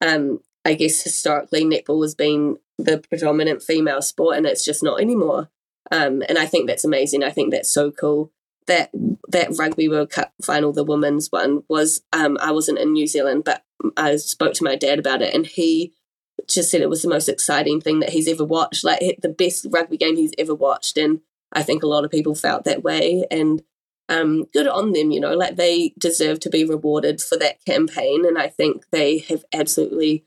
um, 0.00 0.40
I 0.64 0.74
guess 0.74 1.02
historically 1.02 1.64
netball 1.64 2.02
has 2.02 2.14
been 2.14 2.56
the 2.78 2.98
predominant 2.98 3.62
female 3.62 4.02
sport 4.02 4.36
and 4.36 4.46
it's 4.46 4.64
just 4.64 4.82
not 4.82 5.00
anymore. 5.00 5.50
Um, 5.92 6.22
and 6.28 6.38
I 6.38 6.46
think 6.46 6.66
that's 6.66 6.84
amazing. 6.84 7.22
I 7.22 7.30
think 7.30 7.52
that's 7.52 7.72
so 7.72 7.90
cool. 7.90 8.32
That 8.66 8.90
that 9.28 9.54
rugby 9.58 9.88
World 9.88 10.08
Cup 10.08 10.32
final, 10.42 10.72
the 10.72 10.84
women's 10.84 11.28
one, 11.28 11.64
was 11.68 12.02
um, 12.14 12.38
I 12.40 12.50
wasn't 12.50 12.78
in 12.78 12.94
New 12.94 13.06
Zealand, 13.06 13.44
but 13.44 13.62
I 13.94 14.16
spoke 14.16 14.54
to 14.54 14.64
my 14.64 14.74
dad 14.74 14.98
about 14.98 15.20
it, 15.20 15.34
and 15.34 15.46
he 15.46 15.92
just 16.48 16.70
said 16.70 16.80
it 16.80 16.88
was 16.88 17.02
the 17.02 17.10
most 17.10 17.28
exciting 17.28 17.82
thing 17.82 18.00
that 18.00 18.10
he's 18.10 18.26
ever 18.26 18.44
watched, 18.44 18.82
like 18.82 19.18
the 19.20 19.28
best 19.28 19.66
rugby 19.70 19.98
game 19.98 20.16
he's 20.16 20.32
ever 20.38 20.54
watched. 20.54 20.96
And 20.96 21.20
I 21.52 21.62
think 21.62 21.82
a 21.82 21.86
lot 21.86 22.06
of 22.06 22.10
people 22.10 22.34
felt 22.34 22.64
that 22.64 22.82
way, 22.82 23.26
and 23.30 23.62
um, 24.08 24.44
good 24.54 24.66
on 24.66 24.92
them. 24.92 25.10
You 25.10 25.20
know, 25.20 25.34
like 25.34 25.56
they 25.56 25.92
deserve 25.98 26.40
to 26.40 26.50
be 26.50 26.64
rewarded 26.64 27.20
for 27.20 27.36
that 27.36 27.62
campaign, 27.66 28.24
and 28.24 28.38
I 28.38 28.48
think 28.48 28.86
they 28.92 29.18
have 29.18 29.44
absolutely 29.52 30.24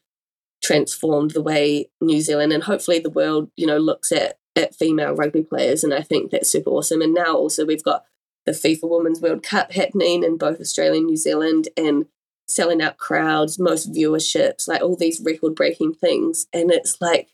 transformed 0.67 1.31
the 1.31 1.41
way 1.41 1.89
New 2.01 2.19
Zealand 2.19 2.51
and 2.51 2.63
hopefully 2.63 2.99
the 2.99 3.09
world, 3.09 3.49
you 3.55 3.65
know, 3.65 3.77
looks 3.77 4.11
at 4.11 4.37
at 4.55 4.75
female 4.75 5.13
rugby 5.13 5.43
players. 5.43 5.83
And 5.83 5.93
I 5.93 6.01
think 6.01 6.31
that's 6.31 6.49
super 6.49 6.71
awesome. 6.71 7.01
And 7.01 7.13
now 7.13 7.35
also 7.35 7.65
we've 7.65 7.83
got 7.83 8.03
the 8.45 8.51
FIFA 8.51 8.89
Women's 8.89 9.21
World 9.21 9.43
Cup 9.43 9.71
happening 9.71 10.23
in 10.23 10.37
both 10.37 10.59
Australia 10.59 10.97
and 10.97 11.05
New 11.05 11.15
Zealand 11.15 11.69
and 11.77 12.07
selling 12.47 12.81
out 12.81 12.97
crowds, 12.97 13.59
most 13.59 13.93
viewerships, 13.93 14.67
like 14.67 14.81
all 14.81 14.95
these 14.95 15.21
record 15.23 15.55
breaking 15.55 15.93
things. 15.93 16.47
And 16.51 16.71
it's 16.71 16.99
like 16.99 17.29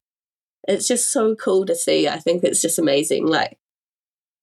it's 0.67 0.87
just 0.87 1.11
so 1.11 1.35
cool 1.35 1.65
to 1.65 1.75
see. 1.75 2.07
I 2.07 2.19
think 2.19 2.43
it's 2.43 2.61
just 2.61 2.77
amazing. 2.77 3.25
Like 3.25 3.57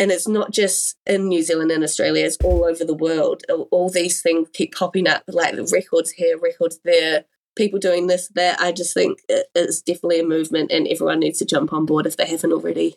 and 0.01 0.11
it's 0.11 0.27
not 0.27 0.51
just 0.51 0.97
in 1.07 1.29
New 1.29 1.43
Zealand 1.43 1.71
and 1.71 1.85
Australia, 1.85 2.25
it's 2.25 2.39
all 2.43 2.65
over 2.65 2.85
the 2.85 2.95
world. 2.95 3.43
All 3.71 3.91
these 3.91 4.23
things 4.23 4.49
keep 4.53 4.75
popping 4.75 5.07
up, 5.07 5.23
like 5.29 5.55
the 5.55 5.69
records 5.71 6.13
here, 6.13 6.39
records 6.39 6.81
there, 6.85 7.27
people 7.57 7.78
doing 7.78 8.07
this, 8.07 8.28
that. 8.35 8.61
I 8.61 8.73
just 8.73 8.95
think 8.95 9.21
it's 9.28 9.83
definitely 9.83 10.21
a 10.21 10.25
movement 10.25 10.71
and 10.71 10.87
everyone 10.88 11.21
needs 11.21 11.38
to 11.38 11.45
jump 11.45 11.73
on 11.73 11.87
board 11.87 12.07
if 12.07 12.16
they 12.16 12.26
haven't 12.26 12.52
already. 12.52 12.97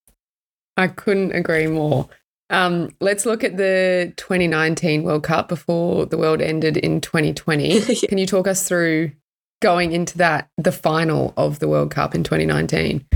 I 0.76 0.88
couldn't 0.88 1.32
agree 1.32 1.66
more. 1.66 2.08
Um, 2.50 2.90
let's 3.00 3.26
look 3.26 3.44
at 3.44 3.56
the 3.56 4.12
2019 4.16 5.04
World 5.04 5.22
Cup 5.22 5.48
before 5.48 6.06
the 6.06 6.18
world 6.18 6.40
ended 6.40 6.76
in 6.76 7.00
2020. 7.00 7.78
yeah. 7.78 8.08
Can 8.08 8.18
you 8.18 8.26
talk 8.26 8.48
us 8.48 8.66
through 8.66 9.12
going 9.60 9.92
into 9.92 10.18
that, 10.18 10.50
the 10.56 10.72
final 10.72 11.32
of 11.36 11.60
the 11.60 11.68
World 11.68 11.92
Cup 11.92 12.14
in 12.14 12.24
2019? 12.24 13.06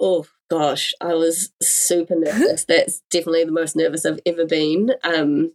Oh, 0.00 0.26
gosh, 0.50 0.92
I 1.00 1.14
was 1.14 1.52
super 1.62 2.16
nervous. 2.16 2.64
That's 2.68 3.02
definitely 3.10 3.44
the 3.44 3.52
most 3.52 3.76
nervous 3.76 4.04
I've 4.04 4.20
ever 4.26 4.44
been. 4.44 4.92
Um, 5.04 5.52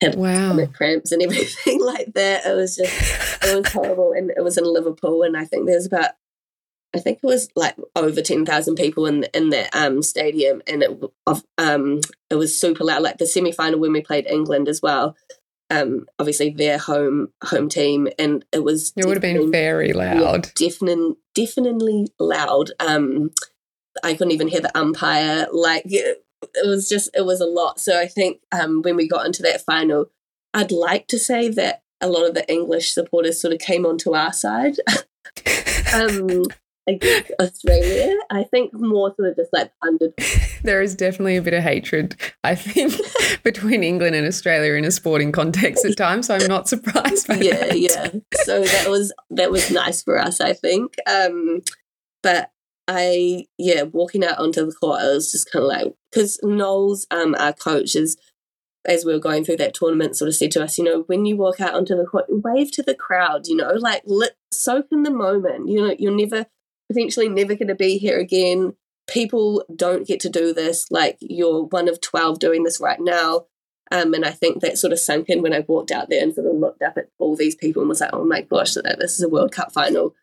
had 0.00 0.14
wow. 0.14 0.34
stomach 0.34 0.74
cramps 0.74 1.12
and 1.12 1.22
everything 1.22 1.80
like 1.84 2.12
that. 2.14 2.46
It 2.46 2.54
was 2.54 2.76
just, 2.76 3.44
it 3.44 3.56
was 3.56 3.72
horrible. 3.72 4.12
And 4.12 4.30
it 4.30 4.42
was 4.42 4.58
in 4.58 4.64
Liverpool, 4.64 5.22
and 5.22 5.36
I 5.36 5.44
think 5.44 5.66
there's 5.66 5.86
about, 5.86 6.10
I 6.94 6.98
think 6.98 7.18
it 7.22 7.26
was 7.26 7.48
like 7.56 7.76
over 7.94 8.22
ten 8.22 8.46
thousand 8.46 8.76
people 8.76 9.06
in 9.06 9.24
in 9.34 9.50
that 9.50 9.74
um 9.74 10.02
stadium, 10.02 10.62
and 10.66 10.82
it 10.82 10.90
um 11.58 12.00
it 12.30 12.36
was 12.36 12.58
super 12.58 12.84
loud. 12.84 13.02
Like 13.02 13.18
the 13.18 13.26
semi 13.26 13.52
final 13.52 13.78
when 13.80 13.92
we 13.92 14.00
played 14.00 14.26
England 14.26 14.68
as 14.68 14.80
well. 14.82 15.16
Um, 15.68 16.06
obviously 16.20 16.50
their 16.50 16.78
home 16.78 17.32
home 17.42 17.68
team, 17.68 18.08
and 18.20 18.44
it 18.52 18.62
was 18.62 18.92
it 18.96 19.04
would 19.04 19.16
have 19.16 19.22
been 19.22 19.50
very 19.50 19.92
loud, 19.92 20.46
yeah, 20.46 20.68
definitely 20.68 21.16
definitely 21.34 22.06
loud. 22.20 22.70
Um, 22.78 23.32
I 24.04 24.14
couldn't 24.14 24.32
even 24.32 24.48
hear 24.48 24.60
the 24.60 24.76
umpire. 24.78 25.48
Like 25.52 25.84
it 26.54 26.66
was 26.66 26.88
just 26.88 27.10
it 27.14 27.24
was 27.24 27.40
a 27.40 27.46
lot. 27.46 27.80
So 27.80 27.98
I 27.98 28.06
think 28.06 28.40
um, 28.52 28.82
when 28.82 28.96
we 28.96 29.08
got 29.08 29.26
into 29.26 29.42
that 29.42 29.62
final, 29.62 30.06
I'd 30.54 30.72
like 30.72 31.06
to 31.08 31.18
say 31.18 31.48
that 31.50 31.82
a 32.00 32.08
lot 32.08 32.26
of 32.26 32.34
the 32.34 32.50
English 32.50 32.92
supporters 32.92 33.40
sort 33.40 33.54
of 33.54 33.60
came 33.60 33.86
onto 33.86 34.14
our 34.14 34.32
side. 34.32 34.76
um, 35.94 36.44
against 36.86 37.32
Australia. 37.40 38.16
I 38.30 38.44
think 38.44 38.72
more 38.72 39.12
sort 39.16 39.30
of 39.30 39.36
just 39.36 39.52
like 39.52 39.72
under. 39.82 40.12
There 40.62 40.82
is 40.82 40.94
definitely 40.94 41.36
a 41.36 41.42
bit 41.42 41.54
of 41.54 41.62
hatred, 41.62 42.16
I 42.44 42.54
think, 42.54 42.94
between 43.42 43.82
England 43.82 44.16
and 44.16 44.26
Australia 44.26 44.74
in 44.74 44.84
a 44.84 44.90
sporting 44.90 45.32
context 45.32 45.84
at 45.84 45.96
times. 45.96 46.26
So 46.26 46.36
I'm 46.36 46.46
not 46.46 46.68
surprised 46.68 47.28
by 47.28 47.36
yeah, 47.36 47.56
that. 47.56 47.78
Yeah, 47.78 48.10
So 48.44 48.64
that 48.64 48.88
was 48.88 49.12
that 49.30 49.50
was 49.50 49.70
nice 49.70 50.02
for 50.02 50.18
us, 50.18 50.40
I 50.40 50.52
think. 50.52 50.96
Um, 51.06 51.62
but 52.22 52.50
I 52.88 53.46
yeah, 53.58 53.82
walking 53.82 54.24
out 54.24 54.38
onto 54.38 54.64
the 54.64 54.72
court, 54.72 55.00
I 55.00 55.08
was 55.08 55.32
just 55.32 55.50
kind 55.50 55.64
of 55.64 55.68
like 55.68 55.94
because 56.10 56.38
Noels, 56.42 57.06
um, 57.10 57.34
our 57.38 57.52
coach, 57.52 57.96
is 57.96 58.16
as 58.86 59.04
we 59.04 59.12
were 59.12 59.18
going 59.18 59.44
through 59.44 59.56
that 59.56 59.74
tournament, 59.74 60.16
sort 60.16 60.28
of 60.28 60.34
said 60.36 60.52
to 60.52 60.62
us, 60.62 60.78
you 60.78 60.84
know, 60.84 61.02
when 61.06 61.26
you 61.26 61.36
walk 61.36 61.60
out 61.60 61.74
onto 61.74 61.96
the 61.96 62.04
court, 62.04 62.26
wave 62.28 62.70
to 62.72 62.82
the 62.82 62.94
crowd, 62.94 63.48
you 63.48 63.56
know, 63.56 63.72
like 63.74 64.02
let 64.06 64.36
soak 64.52 64.86
in 64.92 65.02
the 65.02 65.10
moment. 65.10 65.68
You 65.68 65.80
know, 65.80 65.96
you're 65.98 66.16
never 66.16 66.46
potentially 66.88 67.28
never 67.28 67.54
going 67.54 67.68
to 67.68 67.74
be 67.74 67.98
here 67.98 68.18
again. 68.18 68.74
People 69.08 69.64
don't 69.74 70.06
get 70.06 70.20
to 70.20 70.28
do 70.28 70.52
this. 70.52 70.86
Like 70.90 71.18
you're 71.20 71.64
one 71.64 71.88
of 71.88 72.00
twelve 72.00 72.38
doing 72.38 72.62
this 72.62 72.80
right 72.80 73.00
now. 73.00 73.46
Um, 73.92 74.14
and 74.14 74.24
I 74.24 74.30
think 74.30 74.62
that 74.62 74.78
sort 74.78 74.92
of 74.92 74.98
sunk 74.98 75.28
in 75.28 75.42
when 75.42 75.52
I 75.52 75.64
walked 75.66 75.92
out 75.92 76.08
there 76.10 76.22
and 76.22 76.34
sort 76.34 76.48
of 76.48 76.56
looked 76.56 76.82
up 76.82 76.96
at 76.96 77.08
all 77.18 77.36
these 77.36 77.54
people 77.54 77.82
and 77.82 77.88
was 77.88 78.00
like, 78.00 78.10
oh 78.12 78.24
my 78.24 78.40
gosh, 78.40 78.74
this 78.74 79.14
is 79.14 79.22
a 79.22 79.28
World 79.28 79.52
Cup 79.52 79.72
final. 79.72 80.14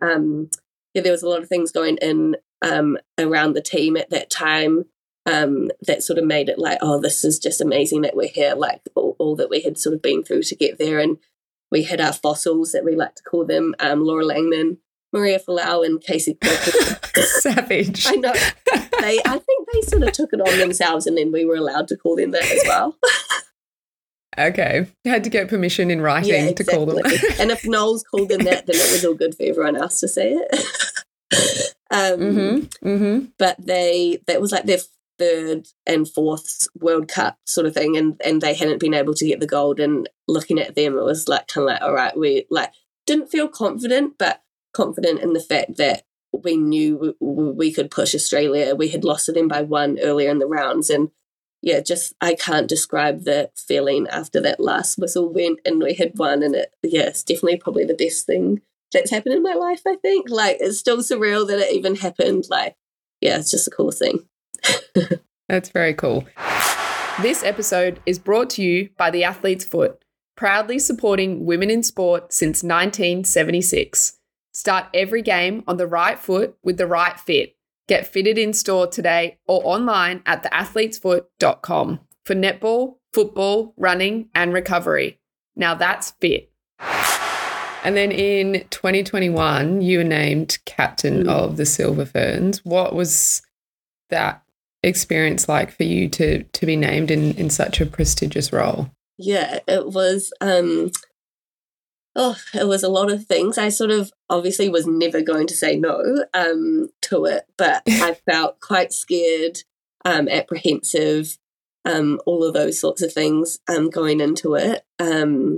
Um, 0.00 0.50
yeah, 0.94 1.02
there 1.02 1.12
was 1.12 1.22
a 1.22 1.28
lot 1.28 1.42
of 1.42 1.48
things 1.48 1.72
going 1.72 1.98
in 2.02 2.36
um, 2.62 2.98
around 3.18 3.54
the 3.54 3.62
team 3.62 3.96
at 3.96 4.10
that 4.10 4.30
time 4.30 4.84
um, 5.26 5.70
that 5.86 6.02
sort 6.02 6.18
of 6.18 6.24
made 6.24 6.48
it 6.48 6.58
like, 6.58 6.78
oh, 6.80 7.00
this 7.00 7.24
is 7.24 7.38
just 7.38 7.60
amazing 7.60 8.02
that 8.02 8.16
we're 8.16 8.28
here, 8.28 8.54
like 8.54 8.82
all, 8.94 9.16
all, 9.18 9.36
that 9.36 9.50
we 9.50 9.60
had 9.60 9.78
sort 9.78 9.94
of 9.94 10.02
been 10.02 10.22
through 10.22 10.42
to 10.44 10.56
get 10.56 10.78
there. 10.78 10.98
And 10.98 11.18
we 11.70 11.84
had 11.84 12.00
our 12.00 12.12
fossils 12.12 12.72
that 12.72 12.84
we 12.84 12.96
like 12.96 13.14
to 13.16 13.22
call 13.22 13.44
them 13.44 13.74
um, 13.78 14.04
Laura 14.04 14.24
Langman, 14.24 14.78
Maria 15.12 15.38
Folau, 15.38 15.84
and 15.84 16.00
Casey 16.00 16.38
Savage. 17.14 18.06
I 18.06 18.16
know. 18.16 18.32
They, 19.00 19.18
I 19.24 19.38
think 19.38 19.68
they 19.72 19.80
sort 19.82 20.02
of 20.02 20.12
took 20.12 20.32
it 20.32 20.40
on 20.40 20.58
themselves, 20.58 21.06
and 21.06 21.16
then 21.16 21.32
we 21.32 21.44
were 21.44 21.56
allowed 21.56 21.88
to 21.88 21.96
call 21.96 22.16
them 22.16 22.32
that 22.32 22.50
as 22.50 22.62
well. 22.66 22.96
Okay. 24.38 24.86
You 25.04 25.10
had 25.10 25.24
to 25.24 25.30
get 25.30 25.48
permission 25.48 25.90
in 25.90 26.00
writing 26.00 26.30
yeah, 26.30 26.44
exactly. 26.46 26.64
to 26.64 26.70
call 26.70 26.86
them. 26.86 26.98
and 27.38 27.50
if 27.50 27.66
Noels 27.66 28.02
called 28.02 28.28
them 28.28 28.44
that, 28.44 28.66
then 28.66 28.76
it 28.76 28.92
was 28.92 29.04
all 29.04 29.14
good 29.14 29.34
for 29.34 29.42
everyone 29.42 29.76
else 29.76 30.00
to 30.00 30.08
say 30.08 30.32
it. 30.32 30.54
um, 31.90 32.18
mm-hmm. 32.18 32.88
Mm-hmm. 32.88 33.26
But 33.38 33.56
they, 33.58 34.22
that 34.26 34.40
was 34.40 34.52
like 34.52 34.64
their 34.64 34.78
third 35.18 35.68
and 35.86 36.08
fourth 36.08 36.66
World 36.74 37.08
Cup 37.08 37.38
sort 37.46 37.66
of 37.66 37.74
thing. 37.74 37.96
And, 37.96 38.20
and 38.24 38.40
they 38.40 38.54
hadn't 38.54 38.80
been 38.80 38.94
able 38.94 39.14
to 39.14 39.26
get 39.26 39.40
the 39.40 39.46
gold. 39.46 39.80
And 39.80 40.08
looking 40.26 40.58
at 40.58 40.74
them, 40.74 40.96
it 40.96 41.04
was 41.04 41.28
like, 41.28 41.48
kind 41.48 41.68
of 41.68 41.74
like, 41.74 41.82
all 41.82 41.92
right, 41.92 42.16
we 42.16 42.46
like 42.50 42.72
didn't 43.06 43.30
feel 43.30 43.48
confident, 43.48 44.14
but 44.18 44.42
confident 44.72 45.20
in 45.20 45.34
the 45.34 45.40
fact 45.40 45.76
that 45.76 46.04
we 46.32 46.56
knew 46.56 47.14
we, 47.20 47.50
we 47.50 47.72
could 47.72 47.90
push 47.90 48.14
Australia. 48.14 48.74
We 48.74 48.88
had 48.88 49.04
lost 49.04 49.26
to 49.26 49.32
them 49.32 49.48
by 49.48 49.62
one 49.62 49.98
earlier 50.00 50.30
in 50.30 50.38
the 50.38 50.46
rounds. 50.46 50.88
And 50.88 51.10
yeah, 51.62 51.80
just 51.80 52.14
I 52.20 52.34
can't 52.34 52.68
describe 52.68 53.24
the 53.24 53.50
feeling 53.56 54.08
after 54.08 54.40
that 54.40 54.58
last 54.60 54.98
whistle 54.98 55.32
went 55.32 55.60
and 55.64 55.80
we 55.80 55.94
had 55.94 56.12
won. 56.16 56.42
And 56.42 56.56
it, 56.56 56.74
yeah, 56.82 57.02
it's 57.02 57.22
definitely 57.22 57.58
probably 57.58 57.84
the 57.84 57.94
best 57.94 58.26
thing 58.26 58.60
that's 58.92 59.12
happened 59.12 59.36
in 59.36 59.42
my 59.42 59.54
life, 59.54 59.82
I 59.86 59.96
think. 59.96 60.28
Like, 60.28 60.58
it's 60.60 60.78
still 60.78 60.98
surreal 60.98 61.46
that 61.46 61.60
it 61.60 61.72
even 61.72 61.94
happened. 61.94 62.46
Like, 62.50 62.76
yeah, 63.20 63.38
it's 63.38 63.52
just 63.52 63.68
a 63.68 63.70
cool 63.70 63.92
thing. 63.92 64.26
that's 65.48 65.68
very 65.68 65.94
cool. 65.94 66.26
This 67.22 67.44
episode 67.44 68.00
is 68.06 68.18
brought 68.18 68.50
to 68.50 68.62
you 68.62 68.90
by 68.96 69.10
The 69.10 69.22
Athlete's 69.22 69.64
Foot, 69.64 70.02
proudly 70.36 70.80
supporting 70.80 71.46
women 71.46 71.70
in 71.70 71.84
sport 71.84 72.32
since 72.32 72.64
1976. 72.64 74.18
Start 74.52 74.86
every 74.92 75.22
game 75.22 75.62
on 75.68 75.76
the 75.76 75.86
right 75.86 76.18
foot 76.18 76.56
with 76.64 76.76
the 76.76 76.86
right 76.86 77.18
fit. 77.20 77.54
Get 77.92 78.06
fitted 78.06 78.38
in 78.38 78.54
store 78.54 78.86
today 78.86 79.36
or 79.46 79.60
online 79.64 80.22
at 80.24 80.44
theathletesfoot.com 80.44 82.00
for 82.24 82.34
netball, 82.34 82.96
football, 83.12 83.74
running, 83.76 84.30
and 84.34 84.54
recovery. 84.54 85.20
Now 85.56 85.74
that's 85.74 86.12
fit. 86.12 86.50
And 87.84 87.94
then 87.94 88.10
in 88.10 88.64
2021, 88.70 89.82
you 89.82 89.98
were 89.98 90.04
named 90.04 90.56
captain 90.64 91.28
of 91.28 91.58
the 91.58 91.66
Silver 91.66 92.06
Ferns. 92.06 92.64
What 92.64 92.94
was 92.94 93.42
that 94.08 94.42
experience 94.82 95.46
like 95.46 95.70
for 95.70 95.82
you 95.82 96.08
to 96.08 96.44
to 96.44 96.64
be 96.64 96.76
named 96.76 97.10
in 97.10 97.32
in 97.32 97.50
such 97.50 97.78
a 97.82 97.84
prestigious 97.84 98.54
role? 98.54 98.88
Yeah, 99.18 99.58
it 99.68 99.88
was 99.88 100.32
um 100.40 100.92
oh, 102.14 102.36
it 102.54 102.66
was 102.66 102.82
a 102.82 102.88
lot 102.88 103.10
of 103.10 103.24
things. 103.26 103.58
I 103.58 103.68
sort 103.68 103.90
of 103.90 104.12
obviously 104.28 104.68
was 104.68 104.86
never 104.86 105.22
going 105.22 105.46
to 105.48 105.56
say 105.56 105.76
no 105.76 106.24
um, 106.34 106.90
to 107.02 107.24
it, 107.24 107.44
but 107.56 107.82
I 107.88 108.14
felt 108.26 108.60
quite 108.60 108.92
scared, 108.92 109.58
um, 110.04 110.28
apprehensive, 110.28 111.38
um, 111.84 112.20
all 112.26 112.44
of 112.44 112.54
those 112.54 112.78
sorts 112.78 113.02
of 113.02 113.12
things 113.12 113.58
um, 113.68 113.90
going 113.90 114.20
into 114.20 114.54
it. 114.54 114.84
Um, 114.98 115.56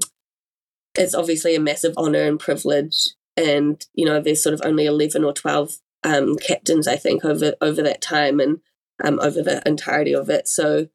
it's 0.95 1.15
obviously 1.15 1.55
a 1.55 1.61
massive 1.61 1.95
honor 1.97 2.23
and 2.23 2.39
privilege, 2.39 3.11
and 3.37 3.85
you 3.95 4.07
know, 4.07 4.21
there's 4.21 4.43
sort 4.43 4.55
of 4.55 4.63
only 4.65 4.87
eleven 4.87 5.25
or 5.25 5.33
twelve 5.33 5.79
um, 6.05 6.37
captains, 6.37 6.87
I 6.87 6.97
think, 6.97 7.25
over 7.25 7.55
over 7.61 7.83
that 7.83 8.01
time 8.01 8.39
and 8.39 8.61
over 9.03 9.43
the 9.43 9.61
entirety 9.67 10.15
of 10.15 10.31
it. 10.31 10.47
So 10.47 10.89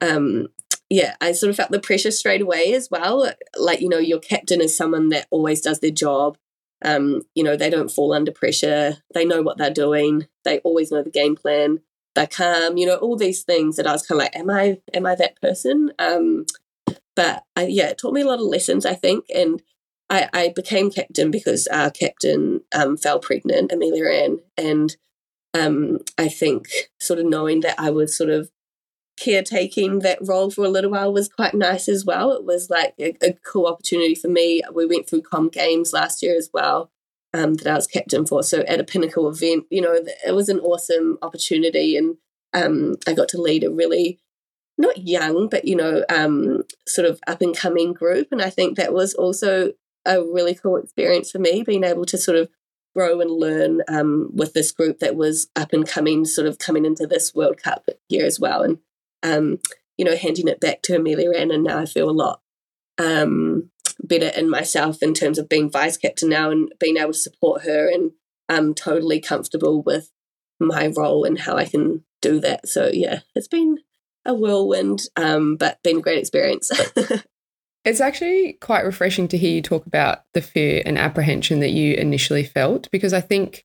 um, 0.00 0.48
yeah, 0.88 1.16
I 1.20 1.32
sort 1.32 1.50
of 1.50 1.56
felt 1.56 1.70
the 1.70 1.80
pressure 1.80 2.10
straight 2.10 2.40
away 2.40 2.72
as 2.74 2.88
well. 2.90 3.32
Like, 3.58 3.80
you 3.80 3.88
know, 3.88 3.98
your 3.98 4.20
captain 4.20 4.60
is 4.60 4.76
someone 4.76 5.08
that 5.08 5.26
always 5.30 5.60
does 5.60 5.80
their 5.80 5.90
job. 5.90 6.38
Um, 6.84 7.22
you 7.34 7.42
know, 7.42 7.56
they 7.56 7.70
don't 7.70 7.90
fall 7.90 8.12
under 8.12 8.30
pressure. 8.30 8.98
They 9.14 9.24
know 9.24 9.42
what 9.42 9.58
they're 9.58 9.70
doing. 9.70 10.26
They 10.44 10.58
always 10.60 10.92
know 10.92 11.02
the 11.02 11.10
game 11.10 11.34
plan. 11.34 11.80
They're 12.14 12.26
calm, 12.26 12.76
you 12.76 12.86
know, 12.86 12.96
all 12.96 13.16
these 13.16 13.42
things 13.42 13.76
that 13.76 13.86
I 13.86 13.92
was 13.92 14.06
kind 14.06 14.20
of 14.20 14.24
like, 14.24 14.36
am 14.36 14.50
I, 14.50 14.78
am 14.94 15.06
I 15.06 15.14
that 15.16 15.40
person? 15.40 15.92
Um, 15.98 16.46
but 17.14 17.42
I, 17.56 17.66
yeah, 17.66 17.88
it 17.88 17.98
taught 17.98 18.14
me 18.14 18.20
a 18.20 18.26
lot 18.26 18.38
of 18.38 18.46
lessons, 18.46 18.86
I 18.86 18.94
think. 18.94 19.24
And 19.34 19.62
I, 20.08 20.28
I 20.32 20.52
became 20.54 20.90
captain 20.90 21.30
because 21.30 21.66
our 21.66 21.90
captain 21.90 22.62
um, 22.74 22.96
fell 22.96 23.18
pregnant, 23.18 23.72
Ameliaranne. 23.72 24.38
And 24.56 24.96
um, 25.52 25.98
I 26.16 26.28
think 26.28 26.68
sort 27.00 27.18
of 27.18 27.26
knowing 27.26 27.60
that 27.60 27.78
I 27.78 27.90
was 27.90 28.16
sort 28.16 28.30
of 28.30 28.50
caretaking 29.16 30.00
that 30.00 30.18
role 30.20 30.50
for 30.50 30.64
a 30.64 30.68
little 30.68 30.90
while 30.90 31.12
was 31.12 31.28
quite 31.28 31.54
nice 31.54 31.88
as 31.88 32.04
well. 32.04 32.32
It 32.32 32.44
was 32.44 32.70
like 32.70 32.94
a, 32.98 33.16
a 33.22 33.32
cool 33.44 33.66
opportunity 33.66 34.14
for 34.14 34.28
me. 34.28 34.62
We 34.72 34.86
went 34.86 35.08
through 35.08 35.22
Com 35.22 35.48
Games 35.48 35.92
last 35.92 36.22
year 36.22 36.36
as 36.36 36.50
well. 36.52 36.90
Um, 37.34 37.54
that 37.54 37.66
I 37.66 37.74
was 37.74 37.86
captain 37.86 38.24
for. 38.24 38.42
So 38.42 38.60
at 38.60 38.80
a 38.80 38.84
pinnacle 38.84 39.28
event, 39.28 39.66
you 39.68 39.82
know, 39.82 39.92
it 40.26 40.34
was 40.34 40.48
an 40.48 40.58
awesome 40.60 41.18
opportunity, 41.20 41.94
and 41.94 42.16
um, 42.54 42.94
I 43.06 43.12
got 43.12 43.28
to 43.30 43.40
lead 43.40 43.62
a 43.62 43.70
really 43.70 44.20
not 44.78 44.98
young, 44.98 45.48
but 45.48 45.66
you 45.66 45.76
know, 45.76 46.04
um, 46.08 46.62
sort 46.86 47.06
of 47.06 47.20
up 47.26 47.42
and 47.42 47.56
coming 47.56 47.92
group. 47.92 48.28
And 48.30 48.40
I 48.40 48.48
think 48.48 48.76
that 48.76 48.92
was 48.92 49.12
also 49.14 49.72
a 50.06 50.22
really 50.22 50.54
cool 50.54 50.76
experience 50.76 51.30
for 51.30 51.38
me, 51.38 51.62
being 51.62 51.84
able 51.84 52.06
to 52.06 52.16
sort 52.16 52.38
of 52.38 52.48
grow 52.94 53.20
and 53.20 53.30
learn 53.30 53.82
um, 53.88 54.30
with 54.32 54.54
this 54.54 54.72
group 54.72 55.00
that 55.00 55.16
was 55.16 55.48
up 55.56 55.72
and 55.72 55.86
coming, 55.86 56.24
sort 56.24 56.46
of 56.46 56.58
coming 56.58 56.86
into 56.86 57.06
this 57.06 57.34
World 57.34 57.62
Cup 57.62 57.88
year 58.08 58.24
as 58.24 58.40
well. 58.40 58.62
And 58.62 58.78
um, 59.22 59.58
you 59.96 60.04
know, 60.04 60.16
handing 60.16 60.48
it 60.48 60.60
back 60.60 60.82
to 60.82 60.92
Ameliaranne, 60.92 61.52
and 61.52 61.64
now 61.64 61.78
I 61.78 61.86
feel 61.86 62.08
a 62.08 62.12
lot 62.12 62.40
um, 62.98 63.70
better 64.02 64.28
in 64.28 64.48
myself 64.48 65.02
in 65.02 65.14
terms 65.14 65.38
of 65.38 65.48
being 65.48 65.70
vice 65.70 65.96
captain 65.96 66.28
now 66.28 66.50
and 66.50 66.72
being 66.78 66.96
able 66.96 67.12
to 67.12 67.18
support 67.18 67.62
her, 67.62 67.88
and 67.88 68.12
I'm 68.48 68.74
totally 68.74 69.20
comfortable 69.20 69.82
with 69.82 70.10
my 70.58 70.92
role 70.96 71.24
and 71.24 71.38
how 71.38 71.56
I 71.56 71.64
can 71.66 72.04
do 72.22 72.40
that. 72.40 72.68
So 72.68 72.90
yeah, 72.92 73.20
it's 73.34 73.48
been 73.48 73.78
a 74.24 74.34
whirlwind, 74.34 75.02
um, 75.16 75.56
but 75.56 75.82
been 75.82 75.98
a 75.98 76.02
great 76.02 76.18
experience. 76.18 76.70
It's 77.86 78.00
actually 78.00 78.54
quite 78.54 78.84
refreshing 78.84 79.28
to 79.28 79.38
hear 79.38 79.52
you 79.52 79.62
talk 79.62 79.86
about 79.86 80.24
the 80.34 80.42
fear 80.42 80.82
and 80.84 80.98
apprehension 80.98 81.60
that 81.60 81.70
you 81.70 81.94
initially 81.94 82.42
felt 82.42 82.90
because 82.90 83.12
I 83.12 83.20
think 83.20 83.64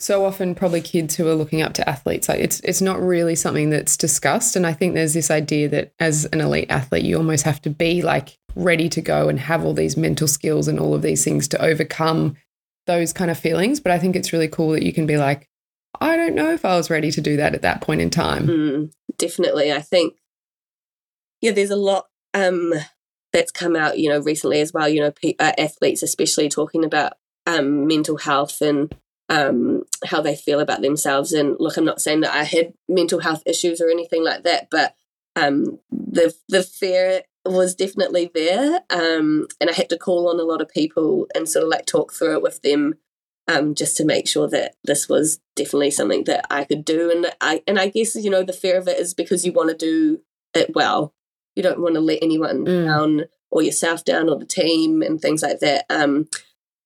so 0.00 0.24
often 0.24 0.54
probably 0.54 0.80
kids 0.80 1.16
who 1.16 1.26
are 1.26 1.34
looking 1.34 1.60
up 1.60 1.74
to 1.74 1.88
athletes 1.88 2.28
like 2.28 2.38
it's 2.38 2.60
it's 2.60 2.80
not 2.80 3.00
really 3.00 3.34
something 3.34 3.70
that's 3.70 3.96
discussed. 3.96 4.56
And 4.56 4.66
i 4.66 4.72
think 4.72 4.94
there's 4.94 5.14
this 5.14 5.30
idea 5.30 5.68
that 5.68 5.92
as 5.98 6.24
an 6.26 6.40
elite 6.40 6.70
athlete 6.70 7.04
you 7.04 7.16
almost 7.16 7.44
have 7.44 7.60
to 7.62 7.70
be 7.70 8.02
like 8.02 8.38
ready 8.54 8.88
to 8.88 9.00
go 9.00 9.28
and 9.28 9.38
have 9.38 9.64
all 9.64 9.74
these 9.74 9.96
mental 9.96 10.28
skills 10.28 10.68
and 10.68 10.78
all 10.78 10.94
of 10.94 11.02
these 11.02 11.24
things 11.24 11.48
to 11.48 11.62
overcome 11.62 12.36
those 12.86 13.12
kind 13.12 13.30
of 13.30 13.38
feelings. 13.38 13.80
But 13.80 13.92
i 13.92 13.98
think 13.98 14.16
it's 14.16 14.32
really 14.32 14.48
cool 14.48 14.70
that 14.70 14.84
you 14.84 14.92
can 14.92 15.06
be 15.06 15.18
like 15.18 15.48
i 16.00 16.16
don't 16.16 16.34
know 16.34 16.52
if 16.52 16.64
i 16.64 16.76
was 16.76 16.90
ready 16.90 17.10
to 17.10 17.20
do 17.20 17.36
that 17.36 17.54
at 17.54 17.62
that 17.62 17.80
point 17.80 18.00
in 18.00 18.10
time. 18.10 18.46
Mm, 18.46 18.92
definitely. 19.16 19.72
I 19.72 19.80
think 19.80 20.14
yeah 21.40 21.52
there's 21.52 21.70
a 21.70 21.76
lot 21.76 22.06
um 22.34 22.72
that's 23.32 23.50
come 23.50 23.76
out 23.76 23.98
you 23.98 24.08
know 24.08 24.20
recently 24.20 24.60
as 24.60 24.72
well 24.72 24.88
you 24.88 25.00
know 25.00 25.12
uh, 25.38 25.52
athletes 25.58 26.02
especially 26.02 26.48
talking 26.48 26.84
about 26.84 27.14
um, 27.46 27.86
mental 27.86 28.18
health 28.18 28.60
and 28.60 28.94
um, 29.28 29.82
how 30.06 30.20
they 30.20 30.36
feel 30.36 30.60
about 30.60 30.82
themselves. 30.82 31.32
And 31.32 31.56
look, 31.58 31.76
I'm 31.76 31.84
not 31.84 32.00
saying 32.00 32.20
that 32.20 32.34
I 32.34 32.44
had 32.44 32.72
mental 32.88 33.20
health 33.20 33.42
issues 33.46 33.80
or 33.80 33.90
anything 33.90 34.24
like 34.24 34.44
that, 34.44 34.68
but 34.70 34.94
um, 35.36 35.78
the 35.90 36.34
the 36.48 36.62
fear 36.62 37.22
was 37.44 37.74
definitely 37.74 38.30
there, 38.34 38.80
um, 38.90 39.46
and 39.60 39.70
I 39.70 39.72
had 39.72 39.88
to 39.90 39.98
call 39.98 40.28
on 40.28 40.40
a 40.40 40.44
lot 40.44 40.60
of 40.60 40.68
people 40.68 41.26
and 41.34 41.48
sort 41.48 41.62
of 41.62 41.70
like 41.70 41.86
talk 41.86 42.12
through 42.12 42.34
it 42.34 42.42
with 42.42 42.62
them. 42.62 42.94
Um, 43.50 43.74
just 43.74 43.96
to 43.96 44.04
make 44.04 44.28
sure 44.28 44.46
that 44.48 44.74
this 44.84 45.08
was 45.08 45.40
definitely 45.56 45.90
something 45.90 46.24
that 46.24 46.44
I 46.50 46.64
could 46.64 46.84
do, 46.84 47.10
and 47.10 47.32
I 47.40 47.62
and 47.66 47.78
I 47.78 47.88
guess 47.88 48.14
you 48.14 48.28
know 48.28 48.42
the 48.42 48.52
fear 48.52 48.76
of 48.76 48.88
it 48.88 48.98
is 48.98 49.14
because 49.14 49.46
you 49.46 49.52
want 49.52 49.70
to 49.70 49.76
do 49.76 50.20
it 50.52 50.74
well. 50.74 51.14
You 51.56 51.62
don't 51.62 51.80
want 51.80 51.94
to 51.94 52.02
let 52.02 52.18
anyone 52.20 52.66
mm. 52.66 52.84
down 52.84 53.24
or 53.50 53.62
yourself 53.62 54.04
down 54.04 54.28
or 54.28 54.38
the 54.38 54.44
team 54.44 55.00
and 55.00 55.18
things 55.18 55.42
like 55.42 55.60
that. 55.60 55.86
Um, 55.88 56.28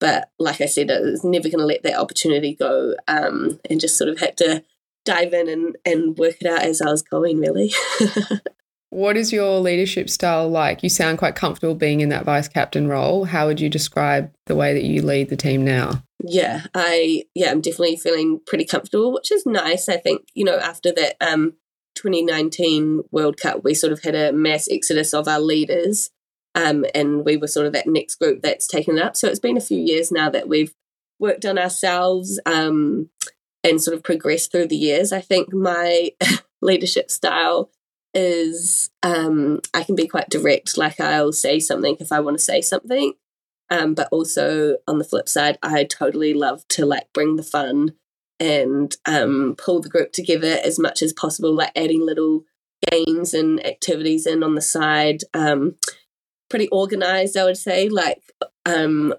but 0.03 0.31
like 0.41 0.61
I 0.61 0.67
said, 0.67 0.91
I 0.91 0.99
was 0.99 1.23
never 1.23 1.49
going 1.49 1.61
to 1.61 1.65
let 1.65 1.85
that 1.85 1.97
opportunity 1.97 2.57
go 2.57 2.97
um, 3.07 3.61
and 3.71 3.81
just 3.81 3.97
sort 3.97 4.11
of 4.11 4.19
had 4.19 4.37
to 4.38 4.65
dive 5.05 5.33
in 5.33 5.49
and, 5.49 5.77
and 5.85 6.19
work 6.19 6.38
it 6.41 6.49
out 6.49 6.62
as 6.62 6.83
I 6.83 6.91
was 6.91 7.03
going, 7.03 7.38
really. 7.38 7.73
what 8.91 9.17
is 9.17 9.33
your 9.33 9.61
leadership 9.61 10.11
style 10.11 10.49
like? 10.49 10.83
You 10.83 10.88
sound 10.88 11.19
quite 11.19 11.37
comfortable 11.37 11.77
being 11.77 12.01
in 12.01 12.09
that 12.09 12.25
vice 12.25 12.49
captain 12.49 12.88
role. 12.88 13.27
How 13.27 13.47
would 13.47 13.61
you 13.61 13.69
describe 13.69 14.33
the 14.47 14.57
way 14.57 14.75
that 14.75 14.83
you 14.83 15.03
lead 15.03 15.29
the 15.29 15.37
team 15.37 15.65
now? 15.65 16.03
Yeah, 16.25 16.62
I 16.75 17.23
yeah, 17.37 17.53
I'm 17.53 17.61
definitely 17.61 17.97
feeling 17.97 18.41
pretty 18.45 18.65
comfortable, 18.65 19.12
which 19.12 19.31
is 19.31 19.47
nice. 19.47 19.88
I 19.88 19.99
think 19.99 20.23
you 20.35 20.45
know 20.45 20.57
after 20.57 20.93
that 20.93 21.15
um, 21.21 21.55
2019 21.95 23.03
World 23.12 23.37
Cup, 23.37 23.62
we 23.62 23.75
sort 23.75 23.93
of 23.93 24.03
had 24.03 24.17
a 24.17 24.33
mass 24.33 24.69
exodus 24.69 25.15
of 25.15 25.29
our 25.29 25.41
leaders, 25.41 26.11
um, 26.55 26.85
and 26.95 27.25
we 27.25 27.37
were 27.37 27.47
sort 27.47 27.67
of 27.67 27.73
that 27.73 27.87
next 27.87 28.17
group 28.17 28.43
that's 28.43 28.67
taken 28.67 28.99
it 28.99 29.05
up. 29.05 29.17
So 29.17 29.29
it's 29.29 29.38
been 29.38 29.57
a 29.57 29.61
few 29.61 29.79
years 29.79 30.12
now 30.12 30.29
that 30.31 30.49
we've 30.49 30.75
worked 31.19 31.45
on 31.45 31.59
ourselves 31.59 32.41
um, 32.47 33.09
and 33.65 33.81
sort 33.81 33.97
of 33.97 34.03
progressed 34.03 34.53
through 34.53 34.67
the 34.67 34.77
years. 34.77 35.12
I 35.12 35.21
think 35.21 35.53
my 35.53 36.11
leadership 36.62 37.11
style 37.11 37.71
is 38.15 38.91
um, 39.03 39.61
I 39.73 39.85
can 39.85 39.95
be 39.95 40.07
quite 40.07 40.29
direct. 40.29 40.77
Like 40.77 41.01
I'll 41.01 41.33
say 41.33 41.59
something 41.59 41.97
if 42.01 42.12
I 42.12 42.21
want 42.21 42.38
to 42.38 42.45
say 42.45 42.61
something. 42.61 43.15
Um, 43.71 43.95
but 43.95 44.09
also 44.12 44.77
on 44.87 44.99
the 44.99 45.05
flip 45.05 45.29
side, 45.29 45.59
I 45.62 45.85
totally 45.85 46.35
love 46.35 46.67
to 46.69 46.85
like 46.85 47.11
bring 47.15 47.37
the 47.37 47.43
fun 47.43 47.95
and 48.38 48.95
um, 49.07 49.55
pull 49.57 49.81
the 49.81 49.88
group 49.88 50.12
together 50.12 50.59
as 50.62 50.79
much 50.79 51.01
as 51.01 51.15
possible, 51.15 51.55
like 51.55 51.73
adding 51.75 52.05
little 52.05 52.45
games 52.91 53.33
and 53.33 53.65
activities 53.65 54.27
in 54.27 54.43
on 54.43 54.57
the 54.57 54.61
side. 54.61 55.23
Um, 55.33 55.77
pretty 56.53 56.69
organized, 56.69 57.38
I 57.38 57.45
would 57.45 57.57
say, 57.57 57.88
like 57.88 58.21
um, 58.67 59.15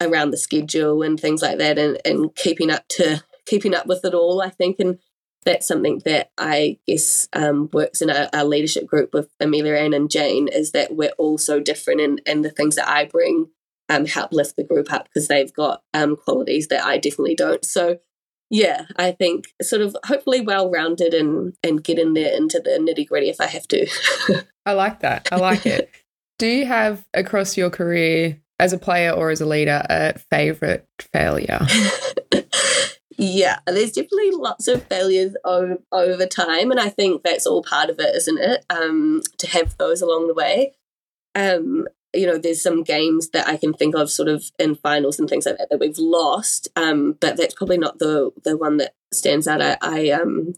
around 0.00 0.30
the 0.30 0.38
schedule 0.38 1.02
and 1.02 1.20
things 1.20 1.42
like 1.42 1.58
that, 1.58 1.78
and, 1.78 1.98
and 2.06 2.34
keeping 2.34 2.70
up 2.70 2.88
to 2.88 3.22
keeping 3.44 3.74
up 3.74 3.86
with 3.86 4.02
it 4.06 4.14
all. 4.14 4.40
I 4.40 4.48
think, 4.48 4.80
and 4.80 4.98
that's 5.44 5.68
something 5.68 6.00
that 6.06 6.30
I 6.38 6.78
guess 6.86 7.28
um, 7.34 7.68
works 7.70 8.00
in 8.00 8.08
our, 8.08 8.30
our, 8.32 8.44
leadership 8.44 8.86
group 8.86 9.12
with 9.12 9.28
Ameliaranne 9.42 9.94
and 9.94 10.10
Jane 10.10 10.48
is 10.48 10.72
that 10.72 10.96
we're 10.96 11.12
all 11.18 11.36
so 11.36 11.60
different, 11.60 12.00
and, 12.00 12.22
and 12.24 12.42
the 12.42 12.50
things 12.50 12.76
that 12.76 12.88
I 12.88 13.04
bring 13.04 13.50
um, 13.90 14.06
help 14.06 14.32
lift 14.32 14.56
the 14.56 14.64
group 14.64 14.90
up 14.90 15.04
because 15.04 15.28
they've 15.28 15.52
got 15.52 15.82
um, 15.92 16.16
qualities 16.16 16.68
that 16.68 16.82
I 16.82 16.96
definitely 16.96 17.34
don't. 17.34 17.62
So 17.62 17.98
yeah, 18.48 18.86
I 18.96 19.12
think 19.12 19.48
sort 19.60 19.82
of 19.82 19.94
hopefully 20.06 20.40
well 20.40 20.70
rounded 20.70 21.12
and 21.12 21.54
and 21.62 21.84
get 21.84 21.98
in 21.98 22.14
there 22.14 22.34
into 22.34 22.58
the 22.58 22.70
nitty 22.70 23.06
gritty 23.06 23.28
if 23.28 23.38
I 23.38 23.48
have 23.48 23.68
to. 23.68 23.86
I 24.64 24.72
like 24.72 25.00
that. 25.00 25.28
I 25.30 25.36
like 25.36 25.66
it. 25.66 25.90
Do 26.38 26.46
you 26.46 26.66
have 26.66 27.04
across 27.14 27.56
your 27.56 27.68
career 27.68 28.40
as 28.60 28.72
a 28.72 28.78
player 28.78 29.10
or 29.10 29.30
as 29.30 29.40
a 29.40 29.46
leader 29.46 29.84
a 29.90 30.18
favorite 30.18 30.86
failure? 31.12 31.66
yeah, 33.18 33.58
there's 33.66 33.92
definitely 33.92 34.30
lots 34.30 34.68
of 34.68 34.84
failures 34.84 35.34
over, 35.44 35.78
over 35.90 36.26
time, 36.26 36.70
and 36.70 36.78
I 36.78 36.90
think 36.90 37.24
that's 37.24 37.46
all 37.46 37.62
part 37.64 37.90
of 37.90 37.98
it, 37.98 38.14
isn't 38.14 38.38
it? 38.38 38.64
Um, 38.70 39.22
to 39.38 39.48
have 39.48 39.76
those 39.78 40.00
along 40.00 40.28
the 40.28 40.34
way. 40.34 40.74
Um, 41.34 41.88
you 42.14 42.26
know, 42.26 42.38
there's 42.38 42.62
some 42.62 42.84
games 42.84 43.30
that 43.30 43.48
I 43.48 43.56
can 43.56 43.74
think 43.74 43.94
of 43.94 44.10
sort 44.10 44.28
of 44.28 44.44
in 44.58 44.76
finals 44.76 45.18
and 45.18 45.28
things 45.28 45.44
like 45.44 45.58
that 45.58 45.68
that 45.70 45.80
we've 45.80 45.98
lost. 45.98 46.68
Um, 46.76 47.16
but 47.20 47.36
that's 47.36 47.54
probably 47.54 47.78
not 47.78 47.98
the 47.98 48.30
the 48.44 48.56
one 48.56 48.76
that 48.78 48.94
stands 49.12 49.48
out. 49.48 49.60
I, 49.60 49.76
I 49.82 50.10
um 50.10 50.54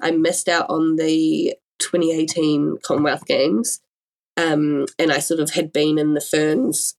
I 0.00 0.12
missed 0.12 0.48
out 0.48 0.70
on 0.70 0.96
the 0.96 1.56
2018 1.78 2.78
Commonwealth 2.82 3.26
Games. 3.26 3.80
Um, 4.36 4.86
and 4.98 5.12
I 5.12 5.18
sort 5.18 5.40
of 5.40 5.50
had 5.50 5.72
been 5.72 5.98
in 5.98 6.14
the 6.14 6.20
ferns 6.20 6.94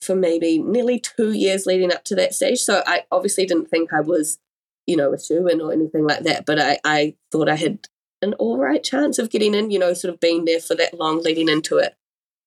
for 0.00 0.16
maybe 0.16 0.58
nearly 0.58 0.98
two 0.98 1.32
years 1.32 1.66
leading 1.66 1.92
up 1.92 2.04
to 2.04 2.14
that 2.16 2.34
stage. 2.34 2.60
So 2.60 2.82
I 2.86 3.04
obviously 3.10 3.46
didn't 3.46 3.68
think 3.70 3.92
I 3.92 4.00
was, 4.00 4.38
you 4.86 4.96
know, 4.96 5.12
a 5.12 5.22
shoe 5.22 5.46
in 5.46 5.60
or 5.60 5.72
anything 5.72 6.06
like 6.06 6.24
that. 6.24 6.44
But 6.46 6.60
I, 6.60 6.78
I 6.84 7.14
thought 7.30 7.48
I 7.48 7.56
had 7.56 7.86
an 8.20 8.34
all 8.34 8.58
right 8.58 8.82
chance 8.82 9.18
of 9.18 9.30
getting 9.30 9.54
in, 9.54 9.70
you 9.70 9.78
know, 9.78 9.94
sort 9.94 10.12
of 10.12 10.20
being 10.20 10.44
there 10.44 10.60
for 10.60 10.74
that 10.76 10.94
long 10.94 11.22
leading 11.22 11.48
into 11.48 11.78
it 11.78 11.94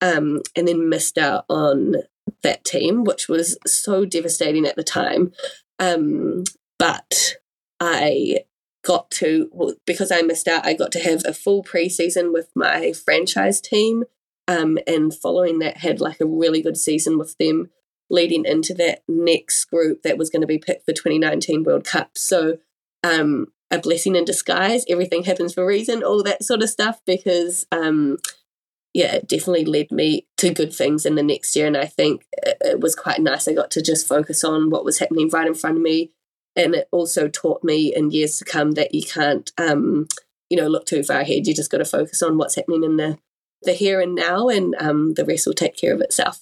um, 0.01 0.41
and 0.55 0.67
then 0.67 0.89
missed 0.89 1.17
out 1.17 1.45
on 1.49 1.95
that 2.43 2.63
team, 2.63 3.03
which 3.03 3.27
was 3.27 3.57
so 3.65 4.05
devastating 4.05 4.65
at 4.65 4.75
the 4.75 4.83
time. 4.83 5.31
Um, 5.79 6.43
but 6.79 7.35
I 7.79 8.39
got 8.83 9.09
to, 9.11 9.75
because 9.85 10.11
I 10.11 10.21
missed 10.21 10.47
out, 10.47 10.65
I 10.65 10.73
got 10.73 10.91
to 10.93 10.99
have 10.99 11.23
a 11.25 11.33
full 11.33 11.63
preseason 11.63 12.33
with 12.33 12.49
my 12.55 12.93
franchise 12.93 13.61
team. 13.61 14.03
Um, 14.47 14.77
and 14.85 15.13
following 15.13 15.59
that, 15.59 15.77
had 15.77 15.99
like 15.99 16.21
a 16.21 16.25
really 16.25 16.61
good 16.61 16.77
season 16.77 17.17
with 17.17 17.35
them 17.37 17.69
leading 18.09 18.45
into 18.45 18.73
that 18.75 19.01
next 19.07 19.65
group 19.65 20.03
that 20.03 20.17
was 20.17 20.29
going 20.29 20.41
to 20.41 20.47
be 20.47 20.59
picked 20.59 20.85
for 20.85 20.93
2019 20.93 21.63
World 21.63 21.83
Cup. 21.83 22.17
So, 22.17 22.59
um, 23.03 23.47
a 23.71 23.79
blessing 23.79 24.15
in 24.15 24.25
disguise. 24.25 24.85
Everything 24.87 25.23
happens 25.23 25.53
for 25.53 25.63
a 25.63 25.67
reason, 25.67 26.03
all 26.03 26.21
that 26.23 26.43
sort 26.43 26.61
of 26.61 26.69
stuff, 26.69 27.01
because 27.05 27.65
um, 27.71 28.19
yeah, 28.95 29.15
it 29.15 29.27
definitely 29.27 29.65
led 29.65 29.91
me 29.91 30.25
to 30.37 30.53
good 30.53 30.73
things 30.73 31.05
in 31.05 31.15
the 31.15 31.21
next 31.21 31.53
year. 31.53 31.67
And 31.67 31.75
I 31.75 31.85
think 31.85 32.25
it, 32.43 32.79
was 32.79 32.95
quite 32.95 33.19
nice. 33.19 33.45
I 33.45 33.53
got 33.53 33.69
to 33.71 33.81
just 33.81 34.07
focus 34.07 34.41
on 34.43 34.69
what 34.69 34.85
was 34.85 34.99
happening 34.99 35.29
right 35.29 35.47
in 35.47 35.53
front 35.53 35.75
of 35.75 35.83
me. 35.83 36.11
And 36.55 36.73
it 36.73 36.87
also 36.91 37.27
taught 37.27 37.61
me 37.61 37.93
in 37.93 38.11
years 38.11 38.37
to 38.37 38.45
come 38.45 38.71
that 38.71 38.93
you 38.93 39.03
can't, 39.03 39.51
um, 39.57 40.07
you 40.49 40.55
know, 40.55 40.67
look 40.67 40.85
too 40.85 41.03
far 41.03 41.19
ahead. 41.19 41.45
You 41.45 41.53
just 41.53 41.69
got 41.69 41.79
to 41.79 41.85
focus 41.85 42.21
on 42.21 42.37
what's 42.37 42.55
happening 42.55 42.85
in 42.85 42.95
the, 42.95 43.17
the 43.65 43.73
here 43.73 43.99
and 43.99 44.15
now, 44.15 44.47
and 44.47 44.75
um, 44.79 45.13
the 45.13 45.25
rest 45.25 45.45
will 45.45 45.53
take 45.53 45.77
care 45.77 45.93
of 45.93 46.01
itself. 46.01 46.39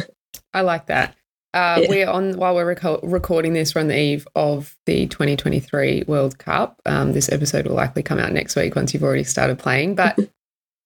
I 0.54 0.62
like 0.62 0.86
that. 0.86 1.14
Uh, 1.54 1.80
yeah. 1.82 1.88
We're 1.88 2.08
on 2.08 2.38
while 2.38 2.54
we're 2.54 2.74
reco- 2.74 3.00
recording 3.02 3.52
this. 3.52 3.74
We're 3.74 3.82
on 3.82 3.88
the 3.88 3.98
eve 3.98 4.26
of 4.34 4.76
the 4.86 5.06
2023 5.06 6.04
World 6.06 6.38
Cup. 6.38 6.80
Um, 6.86 7.12
this 7.12 7.30
episode 7.30 7.66
will 7.66 7.74
likely 7.74 8.02
come 8.02 8.18
out 8.18 8.32
next 8.32 8.56
week 8.56 8.74
once 8.74 8.94
you've 8.94 9.02
already 9.02 9.24
started 9.24 9.58
playing. 9.58 9.94
But 9.94 10.18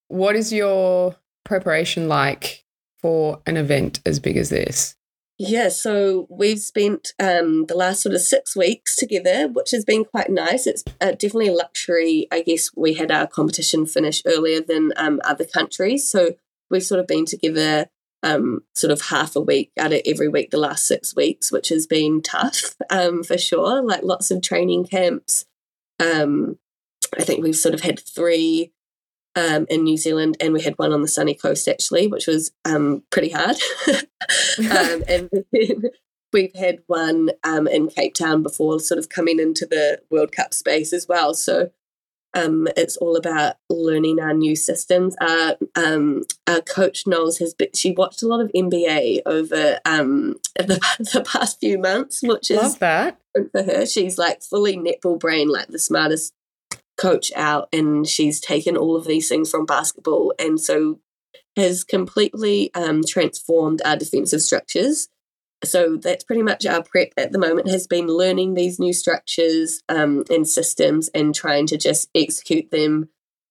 What 0.09 0.37
is 0.37 0.53
your 0.53 1.17
preparation 1.45 2.09
like 2.09 2.65
for 2.99 3.41
an 3.47 3.57
event 3.57 4.01
as 4.07 4.21
big 4.21 4.37
as 4.37 4.51
this? 4.51 4.96
Yeah, 5.39 5.69
so 5.69 6.27
we've 6.31 6.61
spent 6.61 7.13
um, 7.19 7.67
the 7.67 7.77
last 7.77 8.03
sort 8.03 8.15
of 8.15 8.23
six 8.23 8.57
weeks 8.57 8.97
together, 8.97 9.49
which 9.49 9.71
has 9.73 9.85
been 9.85 10.05
quite 10.07 10.31
nice. 10.31 10.67
It's 10.67 10.83
uh, 10.99 11.11
definitely 11.13 11.49
a 11.49 11.53
luxury. 11.53 12.27
I 12.33 12.41
guess 12.41 12.71
we 12.75 12.95
had 12.95 13.11
our 13.11 13.27
competition 13.27 13.85
finish 13.85 14.23
earlier 14.25 14.63
than 14.63 14.93
um, 14.97 15.21
other 15.25 15.45
countries. 15.45 16.11
So 16.11 16.37
we've 16.71 16.83
sort 16.83 17.01
of 17.01 17.07
been 17.07 17.27
together 17.27 17.89
um, 18.23 18.63
sort 18.75 18.91
of 18.91 19.03
half 19.03 19.37
a 19.37 19.41
week 19.41 19.73
out 19.79 19.93
of 19.93 20.01
every 20.07 20.29
week 20.29 20.51
the 20.51 20.57
last 20.57 20.87
six 20.87 21.15
weeks, 21.15 21.53
which 21.53 21.69
has 21.69 21.87
been 21.87 22.23
tough 22.23 22.75
um, 22.89 23.23
for 23.23 23.37
sure. 23.37 23.83
Like 23.83 24.03
lots 24.03 24.31
of 24.31 24.41
training 24.41 24.87
camps. 24.87 25.45
Um, 26.01 26.59
I 27.17 27.25
think 27.25 27.43
we've 27.43 27.55
sort 27.57 27.75
of 27.75 27.83
had 27.83 28.01
three 28.01 28.73
um, 29.37 29.67
in 29.69 29.85
New 29.85 29.97
Zealand, 29.97 30.37
and 30.41 30.53
we 30.53 30.63
had 30.63 30.79
one 30.79 30.93
on 30.93 31.03
the 31.03 31.09
sunny 31.09 31.35
coast 31.35 31.69
actually, 31.69 32.09
which 32.09 32.27
was 32.27 32.51
um, 32.65 33.03
pretty 33.11 33.31
hard. 33.31 33.57
um, 34.59 35.05
and 35.09 35.31
then 35.53 35.83
we've 36.33 36.55
had 36.57 36.81
one 36.87 37.31
um, 37.45 37.69
in 37.69 37.89
Cape 37.89 38.15
Town 38.15 38.43
before, 38.43 38.81
sort 38.81 38.99
of 38.99 39.09
coming 39.09 39.39
into 39.39 39.67
the 39.67 40.01
World 40.11 40.33
Cup 40.33 40.55
space 40.55 40.93
as 40.93 41.07
well. 41.09 41.35
So 41.35 41.71
um, 42.35 42.69
it's 42.77 42.97
all 42.97 43.17
about 43.17 43.57
learning 43.71 44.21
our 44.21 44.35
new 44.35 44.57
systems. 44.57 45.17
Our, 45.21 45.57
um, 45.75 46.25
our 46.47 46.61
coach 46.61 47.07
Noels 47.07 47.39
has 47.39 47.55
been, 47.55 47.71
she 47.75 47.93
watched 47.93 48.23
a 48.23 48.29
lot 48.29 48.41
of 48.41 48.51
NBA 48.55 49.21
over 49.25 49.79
um, 49.85 50.37
the, 50.57 50.81
the 51.13 51.25
past 51.27 51.61
few 51.61 51.79
months, 51.79 52.23
which 52.23 52.51
is 52.51 52.59
Love 52.59 52.79
that 52.81 53.19
for 53.53 53.63
her. 53.63 53.87
She's 53.87 54.19
like 54.19 54.43
fully 54.43 54.77
netball 54.77 55.19
brain, 55.19 55.49
like 55.49 55.69
the 55.69 55.79
smartest 55.79 56.35
coach 56.97 57.33
out 57.35 57.69
and 57.73 58.07
she's 58.07 58.41
taken 58.41 58.77
all 58.77 58.97
of 58.97 59.07
these 59.07 59.29
things 59.29 59.51
from 59.51 59.67
basketball 59.67 60.33
and 60.39 60.61
so 60.61 60.99
has 61.57 61.85
completely 61.85 62.71
um, 62.75 63.03
transformed 63.07 63.81
our 63.85 63.97
defensive 63.97 64.43
structures. 64.43 65.09
So 65.65 65.97
that's 65.97 66.25
pretty 66.25 66.43
much 66.43 66.67
our 66.67 66.83
prep 66.83 67.13
at 67.17 67.33
the 67.33 67.39
moment 67.39 67.69
has 67.69 67.87
been 67.87 68.09
learning 68.09 68.55
these 68.55 68.79
new 68.79 68.93
structures 68.93 69.83
um, 69.89 70.25
and 70.29 70.47
systems 70.47 71.09
and 71.15 71.35
trying 71.35 71.67
to 71.69 71.79
just 71.79 72.11
execute 72.15 72.71
them 72.71 73.09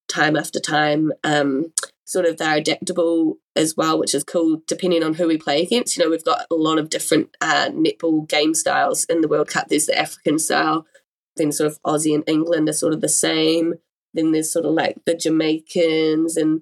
time 0.08 0.36
after 0.36 0.60
time. 0.60 1.12
Um, 1.24 1.74
sort 2.06 2.26
of 2.26 2.38
they're 2.38 2.58
adaptable 2.58 3.38
as 3.56 3.76
well, 3.76 4.00
which 4.00 4.14
is 4.14 4.24
cool 4.24 4.62
depending 4.68 5.04
on 5.04 5.16
who 5.16 5.28
we 5.28 5.38
play 5.38 5.64
against. 5.64 5.98
You 5.98 6.04
know, 6.04 6.12
we've 6.12 6.24
got 6.24 6.46
a 6.52 6.56
lot 6.56 6.78
of 6.78 6.90
different 6.90 7.36
uh, 7.42 7.70
netball 7.72 8.28
game 8.30 8.54
styles 8.54 9.06
in 9.06 9.22
the 9.22 9.28
World 9.28 9.50
Cup. 9.50 9.68
There's 9.68 9.88
the 9.88 9.98
African 9.98 10.38
style, 10.38 10.86
then 11.38 11.52
sort 11.52 11.72
of 11.72 11.82
Aussie 11.84 12.16
and 12.16 12.24
England 12.28 12.70
are 12.70 12.74
sort 12.74 12.94
of 12.94 13.02
the 13.02 13.10
same. 13.10 13.76
Then 14.14 14.32
there's 14.32 14.52
sort 14.52 14.66
of 14.66 14.74
like 14.74 15.04
the 15.06 15.16
Jamaicans 15.16 16.38
and 16.38 16.62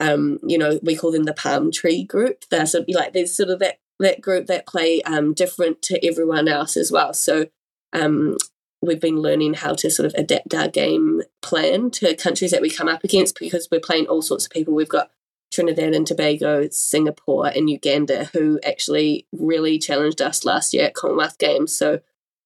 um, 0.00 0.38
you 0.42 0.56
know, 0.56 0.80
we 0.82 0.96
call 0.96 1.12
them 1.12 1.24
the 1.24 1.34
palm 1.34 1.70
tree 1.70 2.04
group. 2.04 2.44
They're 2.50 2.66
sort 2.66 2.88
of 2.88 2.94
like 2.94 3.12
there's 3.12 3.36
sort 3.36 3.50
of 3.50 3.58
that 3.60 3.78
that 3.98 4.20
group 4.22 4.46
that 4.46 4.66
play 4.66 5.02
um, 5.02 5.34
different 5.34 5.82
to 5.82 6.06
everyone 6.06 6.48
else 6.48 6.76
as 6.76 6.90
well. 6.90 7.12
So 7.12 7.48
um, 7.92 8.38
we've 8.80 9.00
been 9.00 9.20
learning 9.20 9.54
how 9.54 9.74
to 9.74 9.90
sort 9.90 10.06
of 10.06 10.14
adapt 10.14 10.54
our 10.54 10.68
game 10.68 11.22
plan 11.42 11.90
to 11.92 12.14
countries 12.16 12.50
that 12.50 12.62
we 12.62 12.70
come 12.70 12.88
up 12.88 13.04
against 13.04 13.38
because 13.38 13.68
we're 13.70 13.80
playing 13.80 14.06
all 14.06 14.22
sorts 14.22 14.46
of 14.46 14.52
people. 14.52 14.74
We've 14.74 14.88
got 14.88 15.10
Trinidad 15.52 15.94
and 15.94 16.06
Tobago, 16.06 16.68
Singapore, 16.70 17.48
and 17.48 17.68
Uganda 17.68 18.30
who 18.32 18.58
actually 18.64 19.26
really 19.32 19.78
challenged 19.78 20.22
us 20.22 20.44
last 20.44 20.72
year 20.72 20.86
at 20.86 20.94
Commonwealth 20.94 21.38
Games. 21.38 21.76
So 21.76 22.00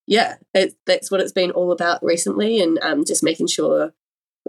yeah, 0.06 0.36
it, 0.52 0.74
that's 0.86 1.10
what 1.10 1.20
it's 1.20 1.32
been 1.32 1.50
all 1.50 1.72
about 1.72 2.02
recently, 2.02 2.60
and 2.60 2.78
um, 2.82 3.04
just 3.04 3.22
making 3.22 3.46
sure 3.46 3.92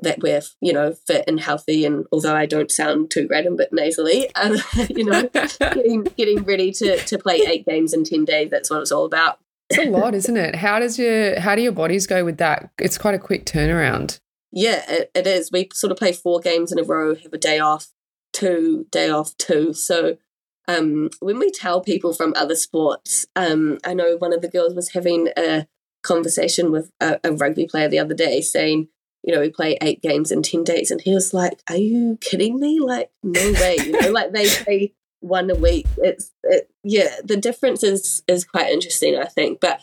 that 0.01 0.19
we're 0.19 0.41
you 0.61 0.73
know 0.73 0.93
fit 1.07 1.23
and 1.27 1.39
healthy. 1.39 1.85
And 1.85 2.05
although 2.11 2.35
I 2.35 2.45
don't 2.45 2.71
sound 2.71 3.11
too 3.11 3.27
great, 3.27 3.45
and 3.45 3.57
bit 3.57 3.71
nasally, 3.71 4.33
um, 4.35 4.57
you 4.89 5.05
know, 5.05 5.29
getting 5.29 6.03
getting 6.17 6.43
ready 6.43 6.71
to 6.73 6.97
to 6.97 7.17
play 7.17 7.37
eight 7.47 7.65
games 7.65 7.93
in 7.93 8.03
ten 8.03 8.25
days. 8.25 8.49
That's 8.51 8.69
what 8.69 8.81
it's 8.81 8.91
all 8.91 9.05
about. 9.05 9.39
It's 9.69 9.79
a 9.79 9.89
lot, 9.89 10.13
isn't 10.13 10.37
it? 10.37 10.55
How 10.55 10.79
does 10.79 10.99
your 10.99 11.39
how 11.39 11.55
do 11.55 11.61
your 11.61 11.71
bodies 11.71 12.07
go 12.07 12.25
with 12.25 12.37
that? 12.37 12.69
It's 12.77 12.97
quite 12.97 13.15
a 13.15 13.19
quick 13.19 13.45
turnaround. 13.45 14.19
Yeah, 14.51 14.83
it, 14.89 15.11
it 15.13 15.27
is. 15.27 15.51
We 15.51 15.69
sort 15.73 15.91
of 15.91 15.97
play 15.97 16.13
four 16.13 16.39
games 16.39 16.71
in 16.71 16.79
a 16.79 16.83
row, 16.83 17.15
have 17.15 17.33
a 17.33 17.37
day 17.37 17.59
off, 17.59 17.87
two 18.31 18.87
day 18.91 19.09
off, 19.09 19.35
two. 19.37 19.73
So 19.73 20.17
um, 20.67 21.09
when 21.19 21.39
we 21.39 21.51
tell 21.51 21.81
people 21.81 22.13
from 22.13 22.33
other 22.35 22.55
sports, 22.55 23.25
um, 23.35 23.77
I 23.85 23.93
know 23.93 24.17
one 24.17 24.33
of 24.33 24.41
the 24.41 24.49
girls 24.49 24.73
was 24.73 24.93
having 24.93 25.29
a 25.37 25.67
conversation 26.03 26.71
with 26.71 26.91
a, 26.99 27.19
a, 27.23 27.33
rugby 27.33 27.65
player 27.65 27.87
the 27.87 27.99
other 27.99 28.13
day 28.13 28.41
saying, 28.41 28.87
you 29.23 29.33
know, 29.33 29.41
we 29.41 29.49
play 29.49 29.77
eight 29.81 30.01
games 30.01 30.31
in 30.31 30.43
10 30.43 30.63
days. 30.63 30.91
And 30.91 31.01
he 31.01 31.13
was 31.13 31.33
like, 31.33 31.61
Are 31.69 31.77
you 31.77 32.17
kidding 32.21 32.59
me? 32.59 32.79
Like, 32.79 33.11
no 33.23 33.51
way. 33.53 33.77
You 33.79 33.99
know, 33.99 34.11
like 34.11 34.31
they 34.31 34.47
play 34.47 34.93
one 35.19 35.49
a 35.49 35.55
week. 35.55 35.87
It's, 35.97 36.31
it, 36.43 36.69
yeah, 36.83 37.15
the 37.23 37.37
difference 37.37 37.83
is, 37.83 38.23
is 38.27 38.45
quite 38.45 38.71
interesting, 38.71 39.17
I 39.17 39.25
think. 39.25 39.59
But 39.59 39.81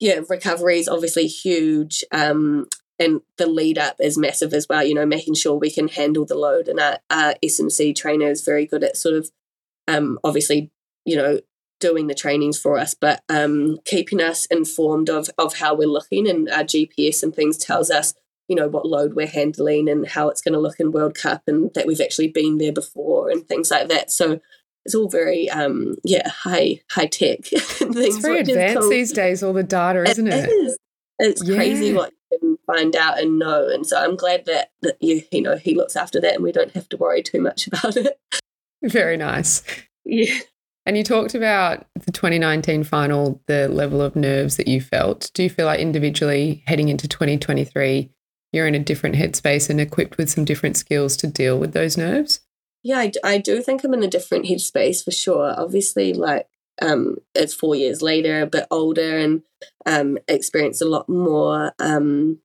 yeah, 0.00 0.20
recovery 0.28 0.78
is 0.78 0.88
obviously 0.88 1.26
huge. 1.26 2.04
Um, 2.10 2.68
and 2.98 3.20
the 3.36 3.46
lead 3.46 3.78
up 3.78 3.96
is 4.00 4.18
massive 4.18 4.52
as 4.52 4.66
well, 4.68 4.82
you 4.82 4.94
know, 4.94 5.06
making 5.06 5.34
sure 5.34 5.54
we 5.54 5.70
can 5.70 5.88
handle 5.88 6.24
the 6.24 6.34
load. 6.34 6.68
And 6.68 6.80
our, 6.80 6.98
our 7.10 7.34
S&C 7.42 7.92
trainer 7.92 8.28
is 8.28 8.44
very 8.44 8.66
good 8.66 8.82
at 8.82 8.96
sort 8.96 9.14
of 9.14 9.30
um, 9.88 10.18
obviously, 10.22 10.70
you 11.04 11.16
know, 11.16 11.40
doing 11.80 12.06
the 12.06 12.14
trainings 12.14 12.58
for 12.58 12.78
us, 12.78 12.94
but 12.94 13.22
um, 13.28 13.78
keeping 13.84 14.20
us 14.20 14.46
informed 14.46 15.08
of 15.08 15.28
of 15.38 15.56
how 15.56 15.74
we're 15.74 15.88
looking, 15.88 16.28
and 16.28 16.48
our 16.50 16.62
GPS 16.62 17.22
and 17.22 17.34
things 17.34 17.56
tells 17.56 17.90
us, 17.90 18.14
you 18.46 18.54
know, 18.54 18.68
what 18.68 18.86
load 18.86 19.14
we're 19.14 19.26
handling 19.26 19.88
and 19.88 20.06
how 20.06 20.28
it's 20.28 20.42
going 20.42 20.54
to 20.54 20.60
look 20.60 20.78
in 20.78 20.92
World 20.92 21.14
Cup, 21.14 21.42
and 21.46 21.72
that 21.74 21.86
we've 21.86 22.00
actually 22.00 22.28
been 22.28 22.58
there 22.58 22.72
before 22.72 23.30
and 23.30 23.48
things 23.48 23.70
like 23.70 23.88
that. 23.88 24.10
So 24.12 24.40
it's 24.84 24.94
all 24.94 25.08
very 25.08 25.50
um, 25.50 25.96
yeah 26.04 26.28
high 26.28 26.80
high 26.90 27.06
tech. 27.06 27.40
it's 27.52 28.18
very 28.18 28.40
advanced 28.40 28.80
cool. 28.80 28.90
these 28.90 29.12
days. 29.12 29.42
All 29.42 29.52
the 29.52 29.62
data, 29.62 30.04
isn't 30.04 30.28
it? 30.28 30.44
It 30.44 30.50
is. 30.50 30.78
it's 31.18 31.44
yeah. 31.44 31.56
crazy 31.56 31.94
what 31.94 32.12
you 32.30 32.38
can 32.38 32.58
find 32.66 32.94
out 32.94 33.18
and 33.18 33.38
know. 33.38 33.68
And 33.68 33.86
so 33.86 34.02
I'm 34.02 34.16
glad 34.16 34.44
that, 34.46 34.70
that 34.82 34.96
you, 35.00 35.22
you 35.32 35.42
know, 35.42 35.56
he 35.56 35.74
looks 35.74 35.96
after 35.96 36.20
that 36.20 36.34
and 36.34 36.44
we 36.44 36.52
don't 36.52 36.72
have 36.72 36.88
to 36.90 36.96
worry 36.96 37.22
too 37.22 37.40
much 37.40 37.66
about 37.66 37.96
it. 37.96 38.18
Very 38.82 39.16
nice. 39.16 39.62
Yeah. 40.04 40.38
And 40.86 40.96
you 40.96 41.04
talked 41.04 41.34
about 41.34 41.86
the 42.06 42.12
2019 42.12 42.82
final, 42.84 43.42
the 43.46 43.68
level 43.68 44.00
of 44.00 44.16
nerves 44.16 44.56
that 44.56 44.68
you 44.68 44.80
felt. 44.80 45.30
Do 45.34 45.42
you 45.42 45.50
feel 45.50 45.66
like 45.66 45.80
individually 45.80 46.62
heading 46.66 46.88
into 46.88 47.06
2023, 47.06 48.10
you're 48.52 48.66
in 48.66 48.74
a 48.74 48.78
different 48.78 49.16
headspace 49.16 49.68
and 49.68 49.80
equipped 49.80 50.16
with 50.16 50.30
some 50.30 50.46
different 50.46 50.78
skills 50.78 51.14
to 51.18 51.26
deal 51.26 51.58
with 51.58 51.72
those 51.74 51.98
nerves? 51.98 52.40
Yeah, 52.82 53.00
I, 53.00 53.12
I 53.22 53.38
do 53.38 53.60
think 53.60 53.84
I'm 53.84 53.92
in 53.92 54.02
a 54.02 54.08
different 54.08 54.46
headspace 54.46 55.04
for 55.04 55.10
sure. 55.10 55.54
Obviously, 55.58 56.14
like 56.14 56.46
um, 56.80 57.18
it's 57.34 57.54
four 57.54 57.74
years 57.74 58.00
later, 58.00 58.40
a 58.40 58.46
bit 58.46 58.66
older, 58.70 59.18
and 59.18 59.42
um, 59.84 60.18
experienced 60.28 60.80
a 60.80 60.88
lot 60.88 61.08
more, 61.08 61.72
um, 61.78 62.40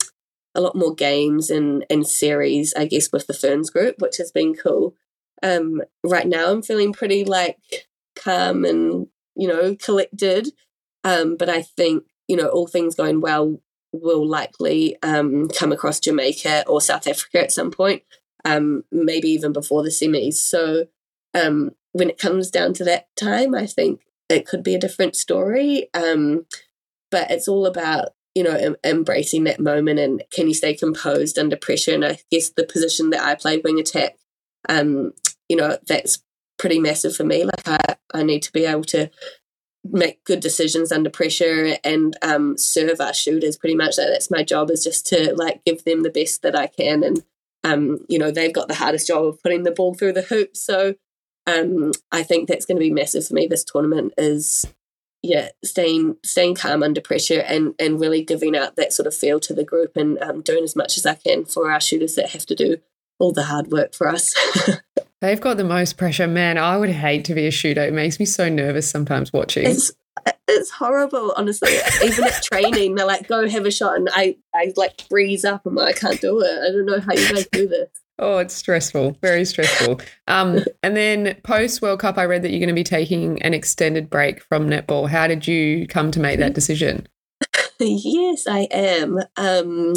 a 0.56 0.62
lot 0.62 0.76
more 0.76 0.94
games 0.94 1.50
and 1.50 1.86
and 1.90 2.06
series, 2.06 2.74
I 2.76 2.88
guess, 2.88 3.12
with 3.12 3.28
the 3.28 3.34
Ferns 3.34 3.70
group, 3.70 4.02
which 4.02 4.18
has 4.18 4.32
been 4.32 4.56
cool. 4.56 4.96
Um, 5.44 5.82
right 6.04 6.28
now, 6.28 6.50
I'm 6.50 6.62
feeling 6.62 6.94
pretty 6.94 7.26
like 7.26 7.58
calm 8.16 8.66
and 8.66 9.08
you 9.36 9.48
know 9.48 9.76
collected, 9.76 10.50
um, 11.04 11.36
but 11.38 11.50
I 11.50 11.62
think 11.62 12.06
you 12.28 12.36
know 12.36 12.48
all 12.48 12.68
things 12.68 12.96
going 12.96 13.22
well 13.22 13.62
will 13.92 14.28
likely 14.28 14.98
um, 15.04 15.48
come 15.50 15.72
across 15.72 16.00
Jamaica 16.00 16.64
or 16.68 16.82
South 16.82 17.08
Africa 17.08 17.42
at 17.42 17.52
some 17.52 17.70
point, 17.70 18.02
um, 18.44 18.84
maybe 18.92 19.30
even 19.30 19.54
before 19.54 19.84
the 19.84 19.90
semis. 19.90 20.36
So 20.36 20.86
um, 21.36 21.72
when 21.92 22.10
it 22.10 22.18
comes 22.18 22.50
down 22.50 22.74
to 22.76 22.84
that 22.86 23.08
time, 23.16 23.54
I 23.54 23.68
think 23.68 24.02
it 24.30 24.48
could 24.48 24.64
be 24.64 24.74
a 24.74 24.80
different 24.80 25.16
story. 25.16 25.90
Um, 25.94 26.46
but 27.12 27.30
it's 27.30 27.48
all 27.48 27.66
about 27.66 28.10
you 28.34 28.44
know 28.44 28.56
em- 28.56 28.78
embracing 28.84 29.44
that 29.44 29.60
moment 29.60 30.00
and 30.00 30.24
can 30.32 30.48
you 30.48 30.54
stay 30.54 30.74
composed 30.74 31.38
under 31.38 31.56
pressure. 31.56 31.94
And 31.94 32.06
I 32.06 32.20
guess 32.32 32.50
the 32.50 32.66
position 32.66 33.12
that 33.12 33.24
I 33.24 33.36
play, 33.36 33.58
wing 33.58 33.80
attack, 33.80 34.16
um, 34.68 35.14
you 35.54 35.58
know 35.58 35.78
that's 35.86 36.24
pretty 36.58 36.80
massive 36.80 37.16
for 37.16 37.24
me. 37.24 37.44
Like 37.44 37.68
I, 37.68 37.96
I 38.12 38.24
need 38.24 38.42
to 38.42 38.52
be 38.52 38.66
able 38.66 38.86
to 38.86 39.12
make 39.84 40.24
good 40.24 40.40
decisions 40.40 40.92
under 40.92 41.12
pressure 41.12 41.78
and 41.84 42.18
um, 42.24 42.58
serve 42.58 43.00
our 43.00 43.14
shooters 43.14 43.56
pretty 43.56 43.76
much. 43.76 43.98
That's 43.98 44.32
my 44.32 44.42
job 44.42 44.72
is 44.72 44.84
just 44.84 45.06
to 45.08 45.36
like 45.36 45.64
give 45.64 45.84
them 45.84 46.02
the 46.02 46.10
best 46.10 46.42
that 46.42 46.58
I 46.58 46.66
can. 46.66 47.04
And, 47.04 47.24
um, 47.64 48.00
you 48.10 48.18
know, 48.18 48.32
they've 48.32 48.54
got 48.54 48.68
the 48.68 48.74
hardest 48.74 49.06
job 49.08 49.26
of 49.26 49.44
putting 49.44 49.62
the 49.62 49.70
ball 49.70 49.94
through 49.94 50.14
the 50.14 50.24
hoop. 50.24 50.58
So 50.58 50.96
um, 51.46 51.92
I 52.12 52.24
think 52.24 52.48
that's 52.48 52.66
going 52.66 52.78
to 52.78 52.84
be 52.84 52.92
massive 52.92 53.28
for 53.28 53.36
me 53.36 53.46
this 53.46 53.64
tournament 53.64 54.14
is 54.18 54.66
yeah, 55.22 55.50
staying 55.64 56.18
staying 56.26 56.56
calm 56.56 56.82
under 56.82 57.00
pressure 57.00 57.42
and 57.42 57.76
and 57.80 58.00
really 58.00 58.24
giving 58.24 58.58
out 58.58 58.76
that 58.76 58.92
sort 58.92 59.08
of 59.08 59.16
feel 59.16 59.40
to 59.42 59.54
the 59.54 59.64
group 59.64 59.96
and 59.96 60.18
um, 60.20 60.42
doing 60.42 60.64
as 60.64 60.76
much 60.76 60.98
as 60.98 61.06
I 61.06 61.14
can 61.14 61.46
for 61.46 61.72
our 61.72 61.80
shooters 61.80 62.16
that 62.16 62.32
have 62.32 62.46
to 62.48 62.56
do 62.56 62.78
all 63.20 63.32
the 63.32 63.44
hard 63.44 63.68
work 63.68 63.94
for 63.94 64.08
us. 64.10 64.34
They've 65.24 65.40
got 65.40 65.56
the 65.56 65.64
most 65.64 65.96
pressure, 65.96 66.28
man. 66.28 66.58
I 66.58 66.76
would 66.76 66.90
hate 66.90 67.24
to 67.26 67.34
be 67.34 67.48
a 67.48 67.52
shooter. 67.52 67.82
It 67.82 67.94
makes 67.94 68.20
me 68.20 68.26
so 68.26 68.50
nervous 68.50 68.90
sometimes 68.90 69.32
watching. 69.32 69.66
It's 69.66 69.90
it's 70.50 70.70
horrible, 70.70 71.34
honestly. 71.38 71.72
Even 72.04 72.26
at 72.26 72.44
training, 72.44 72.96
they're 72.96 73.06
like, 73.06 73.30
"Go 73.30 73.48
have 73.48 73.66
a 73.66 73.72
shot," 73.72 73.96
and 73.96 74.10
I 74.12 74.36
I 74.54 74.74
like 74.76 75.00
freeze 75.08 75.46
up. 75.46 75.66
I'm 75.66 75.76
like, 75.76 75.96
I 75.96 75.98
can't 75.98 76.20
do 76.20 76.42
it. 76.42 76.52
I 76.52 76.74
don't 76.74 76.86
know 76.86 77.00
how 77.00 77.14
you 77.14 77.34
guys 77.34 77.48
do 77.54 77.70
this. 77.70 77.88
Oh, 78.20 78.40
it's 78.40 78.54
stressful, 78.54 79.18
very 79.22 79.46
stressful. 79.46 80.02
Um, 80.28 80.66
and 80.84 80.98
then 80.98 81.38
post 81.46 81.82
World 81.82 82.02
Cup, 82.02 82.18
I 82.18 82.26
read 82.26 82.42
that 82.42 82.52
you're 82.52 82.60
going 82.60 82.68
to 82.68 82.74
be 82.74 82.84
taking 82.84 83.42
an 83.44 83.54
extended 83.54 84.10
break 84.10 84.44
from 84.44 84.70
netball. 84.70 85.08
How 85.08 85.28
did 85.28 85.48
you 85.48 85.88
come 85.88 86.12
to 86.12 86.20
make 86.20 86.40
that 86.40 86.54
decision? 86.54 87.08
yes, 87.80 88.46
I 88.46 88.68
am. 88.72 89.20
Um, 89.38 89.94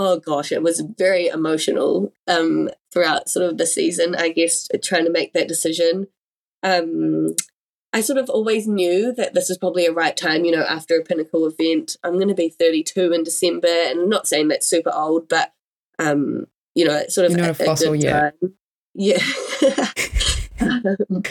oh 0.00 0.18
gosh, 0.18 0.50
it 0.50 0.62
was 0.62 0.80
very 0.80 1.26
emotional 1.26 2.14
um, 2.26 2.70
throughout 2.90 3.28
sort 3.28 3.50
of 3.50 3.58
the 3.58 3.66
season. 3.66 4.14
I 4.16 4.30
guess 4.30 4.66
trying 4.82 5.04
to 5.04 5.10
make 5.10 5.34
that 5.34 5.46
decision. 5.46 6.06
Um, 6.62 7.36
I 7.92 8.00
sort 8.00 8.18
of 8.18 8.30
always 8.30 8.66
knew 8.66 9.12
that 9.12 9.34
this 9.34 9.50
was 9.50 9.58
probably 9.58 9.84
a 9.84 9.92
right 9.92 10.16
time, 10.16 10.44
you 10.44 10.52
know, 10.52 10.62
after 10.62 10.96
a 10.96 11.04
pinnacle 11.04 11.46
event. 11.46 11.96
I'm 12.02 12.14
going 12.14 12.28
to 12.28 12.34
be 12.34 12.48
32 12.48 13.12
in 13.12 13.24
December, 13.24 13.68
and 13.68 14.00
I'm 14.00 14.08
not 14.08 14.26
saying 14.26 14.48
that's 14.48 14.66
super 14.66 14.92
old, 14.92 15.28
but 15.28 15.52
um, 15.98 16.46
you 16.74 16.86
know, 16.86 16.96
it's 16.96 17.14
sort 17.14 17.26
of 17.26 17.32
You're 17.32 17.46
not 17.46 17.60
a, 17.60 17.62
a 17.62 17.66
fossil 17.66 17.94
yet. 17.94 18.40
Time. 18.40 18.54
Yeah. 18.94 19.22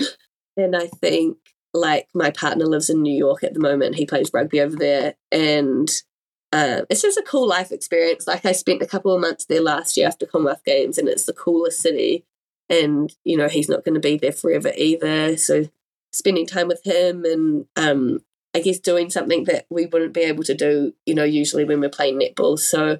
and 0.58 0.76
I 0.76 0.88
think 1.02 1.38
like 1.74 2.08
my 2.14 2.30
partner 2.30 2.66
lives 2.66 2.92
in 2.92 3.02
New 3.02 3.18
York 3.18 3.44
at 3.44 3.56
the 3.56 3.60
moment. 3.60 3.96
He 3.96 4.06
plays 4.06 4.30
rugby 4.32 4.62
over 4.62 4.76
there, 4.76 5.16
and 5.32 5.90
uh, 6.52 6.82
it's 6.90 7.02
just 7.02 7.18
a 7.18 7.24
cool 7.24 7.48
life 7.48 7.72
experience. 7.72 8.28
Like 8.28 8.46
I 8.46 8.52
spent 8.52 8.82
a 8.82 8.88
couple 8.88 9.14
of 9.14 9.22
months 9.22 9.46
there 9.46 9.62
last 9.62 9.98
year 9.98 10.08
after 10.08 10.26
Commonwealth 10.26 10.64
Games, 10.66 10.98
and 10.98 11.08
it's 11.08 11.26
the 11.26 11.34
coolest 11.34 11.82
city. 11.82 12.26
And 12.70 13.14
you 13.24 13.36
know 13.36 13.48
he's 13.48 13.70
not 13.70 13.84
going 13.84 13.96
to 13.96 14.00
be 14.00 14.18
there 14.18 14.32
forever 14.32 14.72
either. 14.78 15.38
So 15.38 15.70
spending 16.12 16.46
time 16.46 16.68
with 16.68 16.84
him 16.86 17.24
and 17.26 17.66
um, 17.76 18.20
I 18.56 18.62
guess 18.62 18.80
doing 18.80 19.10
something 19.10 19.44
that 19.46 19.66
we 19.70 19.86
wouldn't 19.86 20.14
be 20.14 20.22
able 20.22 20.44
to 20.44 20.56
do, 20.56 20.94
you 21.06 21.14
know, 21.14 21.24
usually 21.24 21.66
when 21.66 21.80
we're 21.80 21.90
playing 21.90 22.20
netball. 22.20 22.58
So 22.58 23.00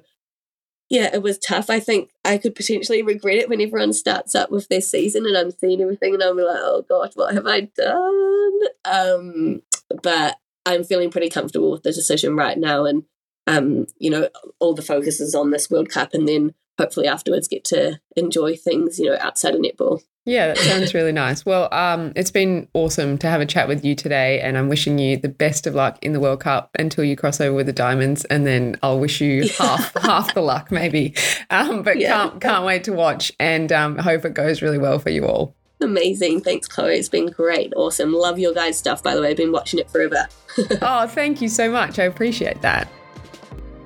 yeah, 0.88 1.10
it 1.12 1.22
was 1.22 1.38
tough. 1.38 1.70
I 1.70 1.80
think 1.80 2.10
I 2.24 2.38
could 2.38 2.54
potentially 2.54 3.02
regret 3.02 3.36
it 3.36 3.48
when 3.48 3.60
everyone 3.60 3.92
starts 3.92 4.34
up 4.34 4.50
with 4.50 4.68
their 4.68 4.80
season 4.80 5.24
and 5.26 5.36
I'm 5.36 5.50
seeing 5.50 5.80
everything 5.80 6.14
and 6.14 6.22
I'm 6.22 6.36
like, 6.36 6.58
oh 6.60 6.84
God, 6.88 7.12
what 7.14 7.34
have 7.34 7.46
I 7.46 7.60
done? 7.60 8.60
Um, 8.84 9.62
but 10.02 10.36
I'm 10.66 10.84
feeling 10.84 11.10
pretty 11.10 11.30
comfortable 11.30 11.70
with 11.70 11.84
the 11.84 11.92
decision 11.92 12.36
right 12.36 12.58
now 12.58 12.84
and 12.84 13.04
um, 13.46 13.86
you 13.98 14.10
know, 14.10 14.28
all 14.58 14.74
the 14.74 14.82
focus 14.82 15.20
is 15.20 15.34
on 15.34 15.50
this 15.50 15.70
World 15.70 15.88
Cup 15.88 16.14
and 16.14 16.28
then 16.28 16.54
hopefully 16.78 17.06
afterwards 17.06 17.46
get 17.46 17.64
to 17.64 18.00
enjoy 18.16 18.56
things, 18.56 18.98
you 18.98 19.06
know, 19.06 19.16
outside 19.20 19.54
of 19.54 19.60
netball. 19.60 20.00
Yeah, 20.26 20.48
that 20.48 20.58
sounds 20.58 20.94
really 20.94 21.12
nice. 21.12 21.46
Well, 21.46 21.72
um, 21.72 22.12
it's 22.14 22.30
been 22.30 22.68
awesome 22.74 23.16
to 23.18 23.26
have 23.26 23.40
a 23.40 23.46
chat 23.46 23.68
with 23.68 23.84
you 23.84 23.94
today, 23.94 24.40
and 24.40 24.56
I'm 24.56 24.68
wishing 24.68 24.98
you 24.98 25.16
the 25.16 25.30
best 25.30 25.66
of 25.66 25.74
luck 25.74 25.98
in 26.02 26.12
the 26.12 26.20
World 26.20 26.40
Cup 26.40 26.70
until 26.78 27.04
you 27.04 27.16
cross 27.16 27.40
over 27.40 27.54
with 27.54 27.66
the 27.66 27.72
Diamonds, 27.72 28.26
and 28.26 28.46
then 28.46 28.76
I'll 28.82 29.00
wish 29.00 29.20
you 29.20 29.48
half 29.58 29.94
half 30.02 30.34
the 30.34 30.42
luck, 30.42 30.70
maybe. 30.70 31.14
Um, 31.48 31.82
but 31.82 31.98
yeah. 31.98 32.08
can't 32.12 32.40
can't 32.40 32.64
wait 32.64 32.84
to 32.84 32.92
watch, 32.92 33.32
and 33.40 33.72
um, 33.72 33.96
hope 33.96 34.24
it 34.26 34.34
goes 34.34 34.60
really 34.60 34.78
well 34.78 34.98
for 34.98 35.10
you 35.10 35.26
all. 35.26 35.56
Amazing. 35.80 36.42
Thanks, 36.42 36.68
Chloe. 36.68 36.96
It's 36.96 37.08
been 37.08 37.30
great. 37.30 37.72
Awesome. 37.74 38.12
Love 38.12 38.38
your 38.38 38.52
guys' 38.52 38.78
stuff, 38.78 39.02
by 39.02 39.14
the 39.14 39.22
way. 39.22 39.30
I've 39.30 39.36
been 39.38 39.52
watching 39.52 39.80
it 39.80 39.88
forever. 39.88 40.28
oh, 40.82 41.06
thank 41.06 41.40
you 41.40 41.48
so 41.48 41.70
much. 41.70 41.98
I 41.98 42.04
appreciate 42.04 42.60
that. 42.60 42.90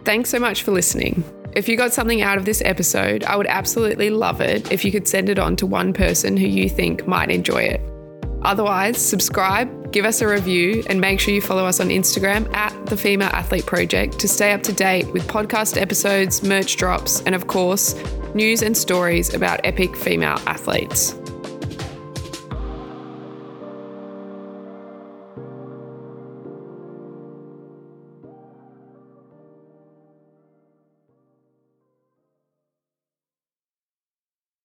Thanks 0.05 0.29
so 0.29 0.39
much 0.39 0.63
for 0.63 0.71
listening. 0.71 1.25
If 1.55 1.69
you 1.69 1.77
got 1.77 1.93
something 1.93 2.21
out 2.21 2.37
of 2.37 2.45
this 2.45 2.61
episode, 2.65 3.25
I 3.25 3.37
would 3.37 3.47
absolutely 3.47 4.11
love 4.11 4.41
it 4.41 4.71
if 4.71 4.85
you 4.85 4.93
could 4.93 5.09
send 5.09 5.29
it 5.29 5.39
on 5.39 5.57
to 5.57 5.67
one 5.67 5.93
person 5.93 6.37
who 6.37 6.47
you 6.47 6.69
think 6.69 7.07
might 7.07 7.31
enjoy 7.31 7.63
it. 7.63 7.81
Otherwise, 8.43 8.99
subscribe, 8.99 9.93
give 9.93 10.05
us 10.05 10.21
a 10.21 10.29
review, 10.29 10.83
and 10.91 11.01
make 11.01 11.19
sure 11.21 11.33
you 11.33 11.41
follow 11.41 11.65
us 11.65 11.81
on 11.81 11.89
Instagram 11.89 12.53
at 12.55 12.75
the 12.87 12.97
Female 12.97 13.31
Athlete 13.33 13.65
Project 13.65 14.19
to 14.19 14.29
stay 14.29 14.53
up 14.53 14.63
to 14.65 14.73
date 14.73 15.11
with 15.13 15.27
podcast 15.27 15.81
episodes, 15.81 16.43
merch 16.43 16.77
drops, 16.77 17.23
and 17.23 17.35
of 17.35 17.47
course, 17.47 17.95
news 18.35 18.61
and 18.61 18.77
stories 18.77 19.33
about 19.33 19.61
epic 19.65 19.97
female 19.97 20.39
athletes. 20.47 21.15